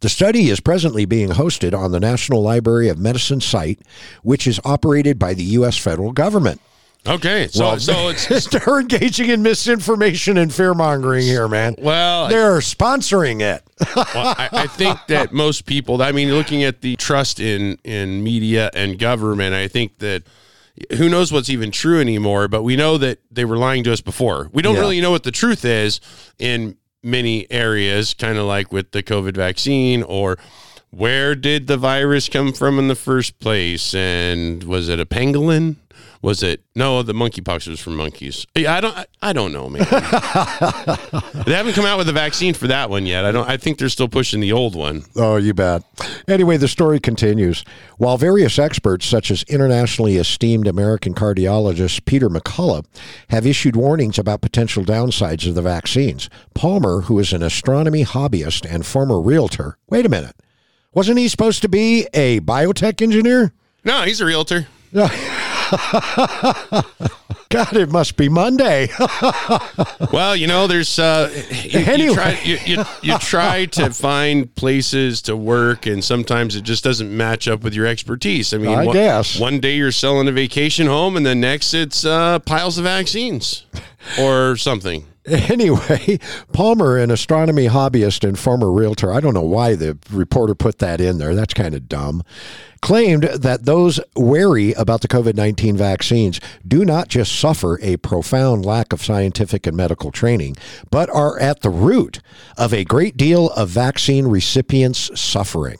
The 0.00 0.08
study 0.08 0.48
is 0.48 0.60
presently 0.60 1.04
being 1.04 1.30
hosted 1.30 1.76
on 1.76 1.92
the 1.92 2.00
National 2.00 2.42
Library 2.42 2.88
of 2.88 2.98
Medicine 2.98 3.40
site, 3.40 3.80
which 4.22 4.46
is 4.46 4.60
operated 4.64 5.18
by 5.18 5.34
the 5.34 5.44
U.S. 5.44 5.76
federal 5.76 6.12
government. 6.12 6.60
Okay, 7.06 7.48
so 7.48 7.64
well, 7.64 7.78
so 7.78 8.08
it's 8.08 8.46
they're 8.50 8.80
engaging 8.80 9.30
in 9.30 9.42
misinformation 9.42 10.36
and 10.36 10.52
fear 10.52 10.74
mongering 10.74 11.22
here, 11.22 11.48
man. 11.48 11.74
Well, 11.78 12.28
they're 12.28 12.58
sponsoring 12.58 13.40
it. 13.40 13.62
well, 13.96 14.34
I, 14.36 14.48
I, 14.52 14.66
think 14.66 14.98
that 15.06 15.32
most 15.32 15.64
people, 15.64 16.02
I 16.02 16.12
mean, 16.12 16.30
looking 16.30 16.64
at 16.64 16.80
the 16.80 16.96
trust 16.96 17.40
in 17.40 17.78
in 17.84 18.22
media 18.22 18.70
and 18.74 18.98
government, 18.98 19.54
I 19.54 19.68
think 19.68 19.98
that 19.98 20.24
who 20.96 21.08
knows 21.08 21.32
what's 21.32 21.48
even 21.48 21.70
true 21.70 22.00
anymore. 22.00 22.48
But 22.48 22.62
we 22.62 22.76
know 22.76 22.98
that 22.98 23.20
they 23.30 23.44
were 23.44 23.56
lying 23.56 23.84
to 23.84 23.92
us 23.92 24.00
before. 24.00 24.50
We 24.52 24.60
don't 24.60 24.74
yeah. 24.74 24.80
really 24.80 25.00
know 25.00 25.10
what 25.10 25.22
the 25.22 25.30
truth 25.30 25.64
is 25.64 26.00
in 26.38 26.76
many 27.02 27.50
areas, 27.50 28.14
kind 28.14 28.38
of 28.38 28.46
like 28.46 28.72
with 28.72 28.92
the 28.92 29.02
COVID 29.02 29.34
vaccine 29.34 30.02
or 30.02 30.38
where 30.90 31.34
did 31.34 31.66
the 31.66 31.76
virus 31.76 32.28
come 32.28 32.52
from 32.52 32.78
in 32.78 32.88
the 32.88 32.94
first 32.94 33.38
place? 33.38 33.94
And 33.94 34.64
was 34.64 34.88
it 34.88 35.00
a 35.00 35.06
pangolin? 35.06 35.76
Was 36.20 36.42
it 36.42 36.62
no? 36.74 37.02
The 37.02 37.12
monkeypox 37.12 37.68
was 37.68 37.78
from 37.80 37.96
monkeys. 37.96 38.46
Yeah, 38.54 38.74
I 38.74 38.80
don't. 38.80 38.96
I, 38.96 39.06
I 39.22 39.32
don't 39.32 39.52
know, 39.52 39.68
man. 39.68 39.82
they 41.46 41.52
haven't 41.54 41.74
come 41.74 41.86
out 41.86 41.98
with 41.98 42.08
a 42.08 42.12
vaccine 42.12 42.54
for 42.54 42.66
that 42.66 42.90
one 42.90 43.06
yet. 43.06 43.24
I 43.24 43.30
don't. 43.30 43.48
I 43.48 43.56
think 43.56 43.78
they're 43.78 43.88
still 43.88 44.08
pushing 44.08 44.40
the 44.40 44.52
old 44.52 44.74
one. 44.74 45.04
Oh, 45.14 45.36
you 45.36 45.54
bet. 45.54 45.84
Anyway, 46.26 46.56
the 46.56 46.66
story 46.66 46.98
continues. 46.98 47.64
While 47.98 48.18
various 48.18 48.58
experts, 48.58 49.06
such 49.06 49.30
as 49.30 49.44
internationally 49.44 50.16
esteemed 50.16 50.66
American 50.66 51.14
cardiologist 51.14 52.04
Peter 52.04 52.28
McCullough, 52.28 52.84
have 53.30 53.46
issued 53.46 53.76
warnings 53.76 54.18
about 54.18 54.40
potential 54.40 54.84
downsides 54.84 55.46
of 55.46 55.54
the 55.54 55.62
vaccines, 55.62 56.28
Palmer, 56.54 57.02
who 57.02 57.18
is 57.18 57.32
an 57.32 57.42
astronomy 57.42 58.04
hobbyist 58.04 58.68
and 58.68 58.84
former 58.84 59.20
realtor, 59.20 59.78
wait 59.88 60.04
a 60.04 60.08
minute, 60.08 60.36
wasn't 60.92 61.18
he 61.18 61.28
supposed 61.28 61.62
to 61.62 61.68
be 61.68 62.08
a 62.12 62.40
biotech 62.40 63.00
engineer? 63.00 63.52
No, 63.84 64.02
he's 64.02 64.20
a 64.20 64.24
realtor. 64.24 64.66
God, 67.50 67.76
it 67.76 67.90
must 67.90 68.16
be 68.16 68.28
Monday. 68.28 68.88
well, 70.12 70.36
you 70.36 70.46
know, 70.46 70.66
there's 70.66 70.98
uh, 70.98 71.30
you, 71.64 71.80
anyway. 71.80 72.04
you, 72.04 72.14
try, 72.14 72.40
you, 72.42 72.58
you, 72.66 72.84
you 73.02 73.18
try 73.18 73.64
to 73.66 73.90
find 73.94 74.54
places 74.54 75.22
to 75.22 75.36
work, 75.36 75.86
and 75.86 76.04
sometimes 76.04 76.56
it 76.56 76.62
just 76.62 76.84
doesn't 76.84 77.14
match 77.14 77.48
up 77.48 77.62
with 77.62 77.74
your 77.74 77.86
expertise. 77.86 78.52
I 78.52 78.58
mean, 78.58 78.68
I 78.68 78.84
one, 78.84 78.94
guess 78.94 79.40
one 79.40 79.60
day 79.60 79.76
you're 79.76 79.92
selling 79.92 80.28
a 80.28 80.32
vacation 80.32 80.86
home, 80.86 81.16
and 81.16 81.24
the 81.24 81.34
next 81.34 81.72
it's 81.72 82.04
uh, 82.04 82.38
piles 82.40 82.76
of 82.76 82.84
vaccines 82.84 83.64
or 84.20 84.56
something. 84.56 85.06
Anyway, 85.48 86.18
Palmer, 86.52 86.98
an 86.98 87.10
astronomy 87.10 87.68
hobbyist 87.68 88.26
and 88.26 88.38
former 88.38 88.70
realtor, 88.70 89.12
I 89.12 89.20
don't 89.20 89.34
know 89.34 89.42
why 89.42 89.74
the 89.74 89.98
reporter 90.10 90.54
put 90.54 90.78
that 90.78 91.00
in 91.00 91.18
there. 91.18 91.34
That's 91.34 91.54
kind 91.54 91.74
of 91.74 91.88
dumb 91.88 92.22
claimed 92.80 93.24
that 93.24 93.64
those 93.64 94.00
wary 94.14 94.72
about 94.74 95.00
the 95.00 95.08
COVID 95.08 95.34
19 95.34 95.76
vaccines 95.76 96.40
do 96.66 96.84
not 96.84 97.08
just 97.08 97.38
suffer 97.38 97.78
a 97.82 97.96
profound 97.98 98.64
lack 98.64 98.92
of 98.92 99.02
scientific 99.02 99.66
and 99.66 99.76
medical 99.76 100.10
training, 100.10 100.56
but 100.90 101.10
are 101.10 101.38
at 101.40 101.60
the 101.60 101.70
root 101.70 102.20
of 102.56 102.72
a 102.72 102.84
great 102.84 103.16
deal 103.16 103.50
of 103.50 103.68
vaccine 103.68 104.26
recipients' 104.26 105.18
suffering. 105.18 105.78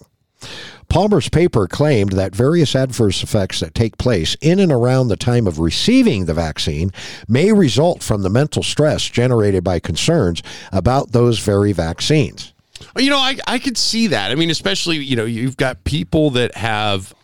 Palmer's 0.89 1.29
paper 1.29 1.69
claimed 1.69 2.13
that 2.13 2.35
various 2.35 2.75
adverse 2.75 3.23
effects 3.23 3.61
that 3.61 3.75
take 3.75 3.99
place 3.99 4.37
in 4.41 4.59
and 4.59 4.73
around 4.73 5.09
the 5.09 5.17
time 5.17 5.47
of 5.47 5.59
receiving 5.59 6.25
the 6.25 6.35
vaccine 6.35 6.93
may 7.29 7.53
result 7.53 8.03
from 8.03 8.23
the 8.23 8.31
mental 8.31 8.63
stress 8.63 9.09
generated 9.09 9.63
by 9.63 9.79
concerns 9.79 10.43
about 10.73 11.13
those 11.13 11.39
very 11.39 11.73
vaccines. 11.73 12.53
You 12.97 13.11
know, 13.11 13.19
I 13.19 13.39
I 13.47 13.59
could 13.59 13.77
see 13.77 14.09
that. 14.09 14.31
I 14.31 14.35
mean, 14.35 14.51
especially 14.51 14.99
you 14.99 15.17
know, 15.17 15.25
you've 15.25 15.57
got 15.57 15.85
people 15.85 16.31
that 16.31 16.57
have 16.57 17.15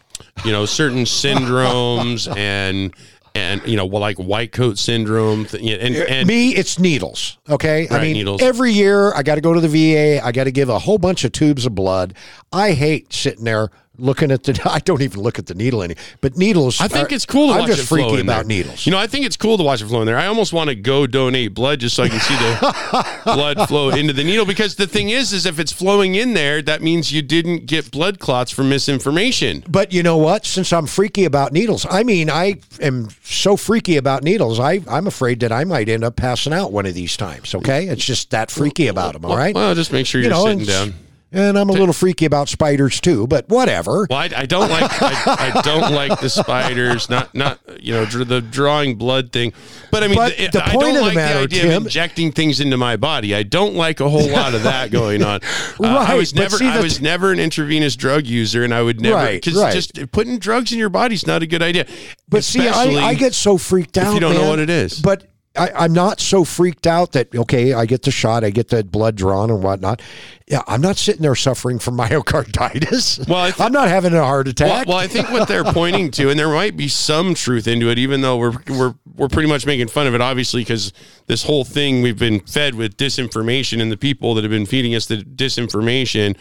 you 0.44 0.52
know 0.52 0.66
certain 0.66 1.04
syndromes 1.04 2.34
and 2.36 2.94
and 3.34 3.66
you 3.66 3.76
know 3.76 3.86
like 3.86 4.16
white 4.16 4.52
coat 4.52 4.78
syndrome 4.78 5.46
and 5.52 5.96
uh, 5.96 6.04
and 6.08 6.28
Me, 6.28 6.54
it's 6.54 6.78
needles. 6.78 7.38
Okay, 7.48 7.88
I 7.90 8.00
mean, 8.00 8.12
needles. 8.14 8.42
every 8.42 8.72
year 8.72 9.12
I 9.14 9.22
got 9.22 9.34
to 9.36 9.40
go 9.40 9.52
to 9.52 9.60
the 9.60 9.68
VA. 9.68 10.24
I 10.24 10.32
got 10.32 10.44
to 10.44 10.52
give 10.52 10.68
a 10.68 10.78
whole 10.78 10.98
bunch 10.98 11.24
of 11.24 11.32
tubes 11.32 11.66
of 11.66 11.74
blood. 11.74 12.14
I 12.52 12.72
hate 12.72 13.12
sitting 13.12 13.44
there 13.44 13.70
looking 13.98 14.30
at 14.30 14.42
the. 14.44 14.60
I 14.70 14.78
don't 14.80 15.02
even 15.02 15.20
look 15.20 15.38
at 15.38 15.46
the 15.46 15.54
needle 15.54 15.82
any. 15.82 15.96
But 16.20 16.36
needles. 16.36 16.80
I 16.80 16.88
think 16.88 17.10
are- 17.10 17.14
it's 17.14 17.26
cool 17.26 17.48
to 17.48 17.54
I'm 17.54 17.60
watch 17.60 17.68
just 17.70 17.82
it 17.82 17.86
flow 17.86 18.08
freaky 18.10 18.20
about 18.22 18.36
there. 18.36 18.44
needles. 18.44 18.86
You 18.86 18.92
know, 18.92 18.98
I 18.98 19.06
think 19.06 19.26
it's 19.26 19.36
cool 19.36 19.56
to 19.58 19.62
watch 19.62 19.82
it 19.82 19.86
flow 19.86 20.00
in 20.00 20.06
there. 20.06 20.18
I 20.18 20.26
almost 20.26 20.52
want 20.52 20.68
to 20.70 20.74
go 20.76 21.06
donate 21.06 21.54
blood 21.54 21.80
just 21.80 21.96
so 21.96 22.02
I 22.02 22.08
can 22.08 22.20
see 22.20 22.34
the 22.34 23.20
blood 23.24 23.68
flow 23.68 23.90
into 23.90 24.12
the 24.12 24.24
needle. 24.24 24.46
Because 24.46 24.76
the 24.76 24.86
thing 24.86 25.10
is, 25.10 25.32
is 25.32 25.46
if 25.46 25.58
it's 25.58 25.72
flowing 25.72 26.14
in 26.14 26.34
there, 26.34 26.62
that 26.62 26.82
means 26.82 27.12
you 27.12 27.22
didn't 27.22 27.66
get 27.66 27.90
blood 27.90 28.18
clots 28.18 28.50
from 28.50 28.68
misinformation. 28.68 29.64
But 29.68 29.92
you 29.92 30.02
know 30.02 30.16
what? 30.16 30.46
Since 30.46 30.72
I'm 30.72 30.86
freaky 30.86 31.24
about 31.24 31.52
needles, 31.52 31.86
I 31.90 32.02
mean, 32.02 32.30
I 32.30 32.60
am 32.80 33.08
so 33.22 33.56
freaky 33.56 33.96
about 33.96 34.22
needles. 34.22 34.58
I 34.60 34.80
I'm 34.88 35.06
afraid 35.06 35.40
that 35.40 35.52
I 35.52 35.64
might 35.64 35.88
end 35.88 36.04
up 36.04 36.16
passing 36.16 36.52
out 36.52 36.72
one 36.72 36.86
of 36.86 36.94
these 36.94 37.16
times. 37.16 37.54
Okay, 37.54 37.86
it's 37.86 38.04
just 38.04 38.30
that 38.30 38.50
freaky 38.50 38.88
about 38.88 39.14
them. 39.14 39.24
All 39.24 39.36
right. 39.36 39.54
Well, 39.54 39.74
just 39.74 39.92
make 39.92 40.06
sure 40.06 40.20
you 40.20 40.28
you're 40.28 40.34
know, 40.36 40.44
sitting 40.46 40.64
down. 40.64 40.94
And 41.34 41.58
I'm 41.58 41.68
a 41.68 41.72
little 41.72 41.92
freaky 41.92 42.24
about 42.24 42.48
spiders 42.48 43.00
too. 43.00 43.26
But 43.26 43.48
whatever. 43.48 44.06
Well, 44.08 44.18
I, 44.18 44.30
I 44.36 44.46
don't 44.46 44.70
like 44.70 44.90
I, 45.02 45.52
I 45.56 45.60
don't 45.62 45.92
like 45.92 46.20
the 46.20 46.30
spiders. 46.30 47.10
Not 47.10 47.34
not 47.34 47.58
you 47.80 47.92
know 47.92 48.04
dr- 48.06 48.28
the 48.28 48.40
drawing 48.40 48.96
blood 48.96 49.32
thing. 49.32 49.52
But 49.90 50.02
I 50.04 50.08
mean, 50.08 50.16
But 50.16 50.36
the, 50.36 50.48
the 50.48 50.64
I 50.64 50.70
point 50.70 50.80
don't 50.80 50.90
of 50.90 50.94
the 50.96 51.02
like 51.02 51.14
matter, 51.14 51.38
the 51.40 51.44
idea 51.44 51.62
Tim- 51.62 51.72
of 51.72 51.82
injecting 51.84 52.32
things 52.32 52.60
into 52.60 52.76
my 52.76 52.96
body. 52.96 53.34
I 53.34 53.42
don't 53.42 53.74
like 53.74 54.00
a 54.00 54.08
whole 54.08 54.28
lot 54.30 54.54
of 54.54 54.62
that 54.62 54.90
going 54.90 55.22
on. 55.22 55.40
Uh, 55.80 55.86
I 55.88 56.04
Right, 56.10 56.16
was 56.16 56.32
but 56.32 56.40
never 56.42 56.56
see, 56.56 56.68
I 56.68 56.80
was 56.80 57.00
never 57.00 57.32
an 57.32 57.38
intravenous 57.40 57.96
drug 57.96 58.26
user, 58.26 58.62
and 58.62 58.72
I 58.72 58.80
would 58.82 59.00
never 59.00 59.16
Right, 59.16 59.42
because 59.42 59.60
right. 59.60 59.72
just 59.74 60.10
putting 60.12 60.38
drugs 60.38 60.72
in 60.72 60.78
your 60.78 60.88
body 60.88 61.14
is 61.14 61.26
not 61.26 61.42
a 61.42 61.46
good 61.46 61.62
idea. 61.62 61.86
But 62.28 62.44
see, 62.44 62.68
I, 62.68 62.84
I 62.84 63.14
get 63.14 63.34
so 63.34 63.58
freaked 63.58 63.98
out. 63.98 64.14
you 64.14 64.20
don't 64.20 64.34
know 64.34 64.48
what 64.48 64.58
it 64.60 64.70
is. 64.70 65.00
But 65.00 65.26
I, 65.56 65.70
I'm 65.84 65.92
not 65.92 66.20
so 66.20 66.42
freaked 66.44 66.86
out 66.86 67.12
that 67.12 67.34
okay, 67.34 67.72
I 67.74 67.86
get 67.86 68.02
the 68.02 68.10
shot, 68.10 68.42
I 68.44 68.50
get 68.50 68.68
the 68.68 68.82
blood 68.82 69.14
drawn 69.16 69.50
and 69.50 69.62
whatnot. 69.62 70.02
Yeah, 70.48 70.62
I'm 70.66 70.80
not 70.80 70.96
sitting 70.96 71.22
there 71.22 71.34
suffering 71.34 71.78
from 71.78 71.96
myocarditis. 71.98 73.28
Well, 73.28 73.44
th- 73.46 73.60
I'm 73.60 73.72
not 73.72 73.88
having 73.88 74.12
a 74.14 74.22
heart 74.24 74.46
Well, 74.46 74.50
attack. 74.50 74.86
well, 74.88 74.96
I 74.96 75.06
think 75.06 75.30
what 75.30 75.46
they're 75.48 75.64
pointing 75.72 76.10
to, 76.12 76.28
and 76.30 76.38
there 76.38 76.48
might 76.48 76.76
be 76.76 76.88
some 76.88 77.34
truth 77.34 77.66
into 77.68 77.88
it, 77.90 77.98
even 77.98 78.20
though 78.20 78.36
we're 78.36 78.54
we're 78.68 78.94
we're 79.16 79.28
pretty 79.28 79.48
much 79.48 79.64
making 79.64 79.88
fun 79.88 80.06
of 80.06 80.14
it, 80.14 80.20
obviously, 80.20 80.62
because 80.62 80.92
this 81.26 81.44
whole 81.44 81.64
thing 81.64 82.02
we've 82.02 82.18
been 82.18 82.40
fed 82.40 82.74
with 82.74 82.96
disinformation, 82.96 83.80
and 83.80 83.92
the 83.92 83.96
people 83.96 84.34
that 84.34 84.44
have 84.44 84.50
been 84.50 84.66
feeding 84.66 84.94
us 84.94 85.06
the 85.06 85.18
disinformation 85.18 86.36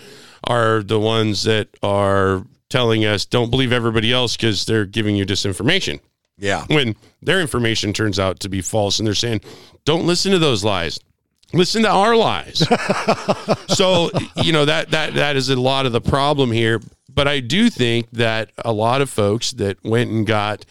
are 0.45 0.82
the 0.84 0.99
ones 0.99 1.43
that 1.43 1.69
are 1.84 2.43
telling 2.69 3.06
us 3.06 3.26
don't 3.26 3.52
believe 3.52 3.71
everybody 3.71 4.12
else 4.12 4.36
because 4.36 4.65
they're 4.65 4.86
giving 4.86 5.15
you 5.15 5.26
disinformation. 5.26 5.99
Yeah. 6.38 6.65
When 6.67 6.96
their 7.22 7.39
information 7.39 7.93
turns 7.93 8.19
out 8.19 8.39
to 8.41 8.50
be 8.50 8.62
false, 8.62 9.00
and 9.00 9.08
they're 9.08 9.13
saying 9.13 9.41
don't 9.86 10.06
listen 10.06 10.32
to 10.32 10.39
those 10.39 10.63
lies. 10.63 11.00
Listen 11.54 11.84
to 11.84 11.89
our 11.89 12.15
lies. 12.15 12.67
so 13.67 14.10
you 14.38 14.52
know 14.52 14.65
that 14.65 14.91
that 14.91 15.13
that 15.13 15.36
is 15.36 15.50
a 15.50 15.56
lot 15.56 15.86
of 15.86 15.91
the 15.91 16.02
problem 16.02 16.52
here. 16.52 16.82
But 17.13 17.28
I 17.28 17.41
do 17.41 17.69
think 17.69 18.10
that 18.12 18.52
a 18.65 18.72
lot 18.72 19.02
of 19.02 19.10
folks 19.10 19.52
that 19.52 19.84
went 19.84 20.10
and 20.10 20.26
got 20.26 20.65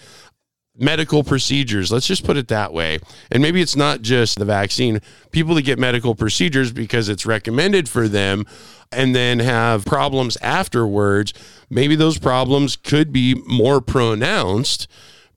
medical 0.77 1.23
procedures, 1.23 1.93
let's 1.93 2.07
just 2.07 2.25
put 2.25 2.37
it 2.37 2.49
that 2.49 2.73
way, 2.73 2.99
and 3.31 3.41
maybe 3.41 3.61
it's 3.61 3.77
not 3.77 4.03
just 4.03 4.39
the 4.39 4.45
vaccine. 4.45 5.01
People 5.31 5.55
that 5.55 5.63
get 5.63 5.79
medical 5.79 6.17
procedures 6.17 6.73
because 6.73 7.09
it's 7.09 7.25
recommended 7.25 7.89
for 7.89 8.09
them, 8.09 8.45
and 8.91 9.15
then 9.15 9.39
have 9.39 9.85
problems 9.85 10.37
afterwards. 10.39 11.33
Maybe 11.71 11.95
those 11.95 12.19
problems 12.19 12.75
could 12.75 13.13
be 13.13 13.37
more 13.47 13.81
pronounced 13.81 14.89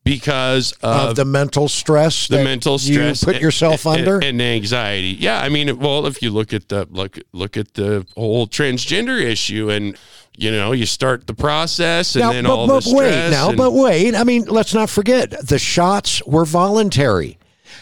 because 0.05 0.71
of, 0.83 1.09
Of 1.09 1.15
the 1.17 1.25
mental 1.25 1.67
stress, 1.67 2.27
the 2.27 2.37
that 2.37 2.43
mental 2.45 2.77
stress 2.77 3.21
you 3.21 3.25
put 3.25 3.35
and- 3.35 3.43
yourself 3.43 3.85
and- 3.85 3.97
under. 4.07 4.23
and 4.25 4.41
anxiety. 4.41 5.17
Yeah, 5.19 5.41
I 5.41 5.49
mean, 5.49 5.77
well, 5.79 6.05
if 6.05 6.21
you 6.21 6.29
look 6.29 6.53
at 6.53 6.69
the 6.69 6.87
look 6.91 7.17
look 7.33 7.57
at 7.57 7.73
the 7.73 8.05
whole 8.15 8.47
transgender 8.47 9.19
issue, 9.19 9.69
and 9.69 9.97
you 10.37 10.51
know, 10.51 10.71
you 10.73 10.85
start 10.85 11.25
the 11.27 11.33
process, 11.33 12.15
and 12.15 12.21
now, 12.23 12.31
then 12.33 12.43
but, 12.43 12.51
all 12.55 12.67
but 12.67 12.83
the 12.83 12.93
wait, 12.95 13.07
stress. 13.11 13.31
now, 13.31 13.49
and- 13.49 13.57
but 13.57 13.71
wait. 13.71 14.15
I 14.15 14.23
mean, 14.23 14.45
let's 14.45 14.73
not 14.73 14.89
forget 14.89 15.31
the 15.47 15.57
shots 15.59 16.21
were 16.25 16.45
voluntary. 16.45 17.37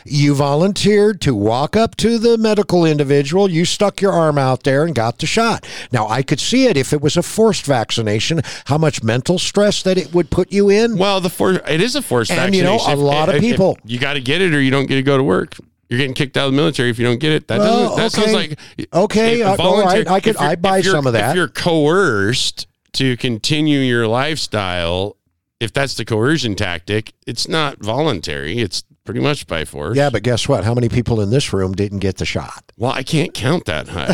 You 0.06 0.36
volunteered 0.36 1.22
to 1.22 1.34
walk 1.36 1.76
up 1.76 1.96
to 1.98 2.18
the 2.18 2.38
medical 2.38 2.86
individual. 2.86 3.50
You 3.50 3.66
stuck 3.66 4.02
your 4.02 4.12
arm 4.12 4.38
out 4.38 4.64
there 4.64 4.84
and 4.86 4.94
got 4.94 5.20
the 5.20 5.26
shot. 5.26 5.66
Now, 5.92 6.08
I 6.08 6.24
could 6.24 6.40
see 6.40 6.66
it 6.68 6.78
if 6.78 6.94
it 6.94 7.02
was 7.02 7.16
a 7.18 7.24
forced 7.24 7.66
vaccination, 7.66 8.42
how 8.66 8.78
much 8.78 9.04
mental 9.04 9.40
stress 9.40 9.82
that 9.84 9.98
it 9.98 10.14
would 10.14 10.30
put 10.30 10.52
you 10.52 10.70
in. 10.70 10.98
well, 10.98 11.22
the 11.22 11.30
for 11.30 11.54
it 11.54 11.82
is 11.82 11.96
a 11.96 12.02
forced 12.02 12.32
And, 12.32 12.38
vaccination. 12.40 12.66
you 12.66 12.78
know, 12.78 12.86
a 12.86 12.94
If- 12.94 13.00
lot 13.00 13.30
of 13.30 13.36
if- 13.36 13.44
if 13.44 13.50
people- 13.52 13.78
you 13.86 14.00
got 14.00 14.14
to 14.14 14.22
get 14.22 14.42
it, 14.42 14.54
or 14.54 14.62
you 14.62 14.72
don't 14.72 14.86
get 14.86 14.96
to 14.96 15.04
go 15.04 15.18
to 15.18 15.24
work. 15.24 15.56
You're 15.90 16.00
getting 16.00 16.14
kicked 16.16 16.38
out 16.38 16.48
of 16.48 16.54
the 16.54 16.56
military 16.56 16.90
if 16.90 16.98
you 16.98 17.06
don't 17.06 17.20
get 17.20 17.34
it. 17.34 17.48
That 17.50 17.60
Well, 17.60 17.96
doesn't. 17.96 17.98
That 17.98 18.12
sounds 18.12 18.34
like 18.34 18.58
Okay, 18.94 19.42
uh, 19.44 19.56
all 19.60 19.82
right, 19.82 20.08
I 20.10 20.20
could- 20.20 20.38
I'd 20.38 20.62
buy 20.62 20.82
some 20.82 21.06
of 21.06 21.14
that. 21.14 21.32
If 21.32 21.36
you're 21.36 21.48
coerced 21.48 22.66
to 22.94 23.16
continue 23.18 23.80
your 23.80 24.08
lifestyle, 24.08 25.18
if 25.64 25.74
that's 25.74 25.96
the 25.96 26.06
coercion 26.06 26.56
tactic, 26.56 27.14
it's 27.26 27.48
not 27.48 27.80
voluntary. 27.80 28.60
It's 28.60 28.84
pretty 29.06 29.20
much 29.20 29.48
by 29.48 29.66
force. 29.66 29.98
yeah, 29.98 30.10
but 30.10 30.24
guess 30.24 30.48
what? 30.48 30.64
How 30.64 30.74
many 30.74 30.90
people 30.90 31.22
in 31.22 31.30
this 31.30 31.52
room 31.54 31.74
didn't 31.74 32.00
get 32.00 32.18
the 32.18 32.26
shot? 32.26 32.72
Well, 32.78 32.92
I 32.92 33.04
can't 33.04 33.34
count 33.34 33.66
that 33.66 33.88
high. 33.90 34.14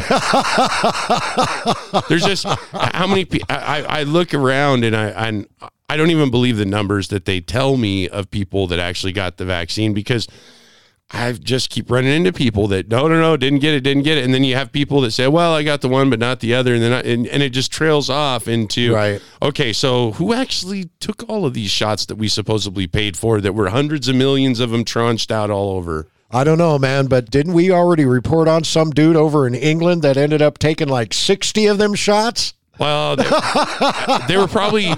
There's 2.09 2.23
just 2.25 2.45
how 2.45 3.07
many 3.07 3.25
people. 3.25 3.47
I, 3.49 3.83
I 3.83 4.03
look 4.03 4.33
around 4.33 4.83
and 4.83 4.95
I 4.95 5.07
and 5.09 5.47
I 5.89 5.97
don't 5.97 6.11
even 6.11 6.29
believe 6.31 6.57
the 6.57 6.65
numbers 6.65 7.07
that 7.09 7.25
they 7.25 7.41
tell 7.41 7.77
me 7.77 8.07
of 8.07 8.29
people 8.29 8.67
that 8.67 8.79
actually 8.79 9.11
got 9.13 9.37
the 9.37 9.45
vaccine 9.45 9.93
because 9.93 10.27
I 11.11 11.31
just 11.31 11.69
keep 11.69 11.89
running 11.89 12.11
into 12.13 12.31
people 12.31 12.67
that 12.67 12.87
no 12.89 13.07
no 13.07 13.19
no 13.19 13.35
didn't 13.35 13.59
get 13.59 13.73
it 13.73 13.81
didn't 13.81 14.03
get 14.03 14.17
it 14.17 14.23
and 14.23 14.33
then 14.33 14.43
you 14.43 14.55
have 14.55 14.71
people 14.71 15.01
that 15.01 15.11
say 15.11 15.27
well 15.27 15.53
I 15.53 15.63
got 15.63 15.81
the 15.81 15.89
one 15.89 16.09
but 16.09 16.19
not 16.19 16.39
the 16.39 16.53
other 16.53 16.75
and 16.75 16.83
then 16.83 16.93
I, 16.93 17.01
and, 17.01 17.25
and 17.27 17.41
it 17.41 17.49
just 17.49 17.71
trails 17.71 18.09
off 18.09 18.47
into 18.47 18.93
Right. 18.93 19.21
okay 19.41 19.73
so 19.73 20.11
who 20.13 20.33
actually 20.33 20.91
took 20.99 21.27
all 21.27 21.45
of 21.45 21.53
these 21.55 21.71
shots 21.71 22.05
that 22.05 22.15
we 22.17 22.27
supposedly 22.27 22.85
paid 22.85 23.17
for 23.17 23.41
that 23.41 23.53
were 23.53 23.69
hundreds 23.69 24.07
of 24.07 24.15
millions 24.15 24.59
of 24.59 24.69
them 24.69 24.85
tronched 24.85 25.31
out 25.31 25.49
all 25.49 25.71
over 25.71 26.07
I 26.31 26.43
don't 26.43 26.59
know, 26.59 26.77
man, 26.77 27.07
but 27.07 27.31
didn't 27.31 27.53
we 27.53 27.71
already 27.71 28.05
report 28.05 28.47
on 28.47 28.63
some 28.63 28.91
dude 28.91 29.15
over 29.15 29.47
in 29.47 29.55
England 29.55 30.03
that 30.03 30.15
ended 30.15 30.43
up 30.43 30.59
taking 30.59 30.87
like 30.87 31.11
60 31.11 31.65
of 31.65 31.79
them 31.79 31.95
shots? 31.95 32.53
Well, 32.79 33.15
they, 33.15 33.23
they 34.27 34.37
were 34.37 34.47
probably. 34.47 34.93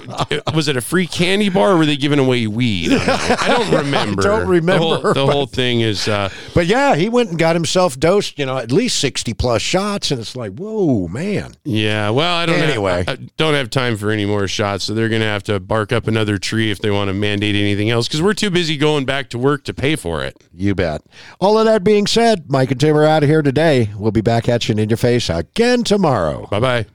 Was 0.54 0.68
it 0.68 0.76
a 0.76 0.80
free 0.80 1.06
candy 1.06 1.48
bar 1.48 1.72
or 1.72 1.78
were 1.78 1.86
they 1.86 1.96
giving 1.96 2.18
away 2.18 2.46
weed? 2.46 2.92
I 2.92 3.46
don't 3.48 3.70
remember. 3.84 4.22
I 4.22 4.24
don't 4.38 4.48
remember, 4.48 4.78
The 4.78 4.78
whole, 5.02 5.14
the 5.14 5.26
whole 5.26 5.46
thing 5.46 5.80
is. 5.80 6.06
Uh, 6.08 6.28
But 6.54 6.66
yeah, 6.66 6.94
he 6.94 7.08
went 7.08 7.30
and 7.30 7.38
got 7.38 7.56
himself 7.56 7.98
dosed, 7.98 8.38
you 8.38 8.46
know, 8.46 8.58
at 8.58 8.70
least 8.72 8.98
60 9.00 9.34
plus 9.34 9.62
shots. 9.62 10.10
And 10.10 10.20
it's 10.20 10.36
like, 10.36 10.52
whoa, 10.56 11.08
man. 11.08 11.54
yeah. 11.64 12.10
Well, 12.10 12.36
I 12.36 12.46
don't. 12.46 12.58
Anyway. 12.60 13.04
Have, 13.06 13.20
I 13.20 13.28
don't 13.36 13.54
have 13.54 13.70
time 13.70 13.96
for 13.96 14.10
any 14.10 14.24
more 14.26 14.46
shots, 14.48 14.84
so 14.84 14.94
they're 14.94 15.08
going 15.08 15.20
to 15.22 15.26
have 15.26 15.42
to 15.44 15.58
bark 15.60 15.92
up 15.92 16.06
another 16.06 16.38
tree 16.38 16.70
if 16.70 16.78
they 16.80 16.90
want 16.90 17.08
to 17.08 17.14
mandate 17.14 17.54
anything 17.56 17.90
else 17.90 18.06
because 18.08 18.22
we're 18.22 18.34
too 18.34 18.50
busy 18.50 18.76
going 18.76 19.04
back 19.04 19.28
to 19.30 19.38
work 19.38 19.64
to 19.64 19.74
pay 19.74 19.96
for 19.96 20.22
it. 20.24 20.36
You 20.54 20.74
bet. 20.74 21.02
All 21.40 21.58
of 21.58 21.64
that 21.66 21.82
being 21.82 22.06
said, 22.06 22.50
Mike 22.50 22.70
and 22.70 22.80
Tim 22.80 22.96
are 22.96 23.04
out 23.04 23.22
of 23.22 23.28
here 23.28 23.42
today. 23.42 23.90
We'll 23.96 24.12
be 24.12 24.20
back 24.20 24.48
at 24.48 24.68
you 24.68 24.76
in 24.76 24.88
your 24.88 24.96
face 24.96 25.28
again 25.30 25.82
tomorrow. 25.84 26.46
Bye 26.50 26.60
bye. 26.60 26.86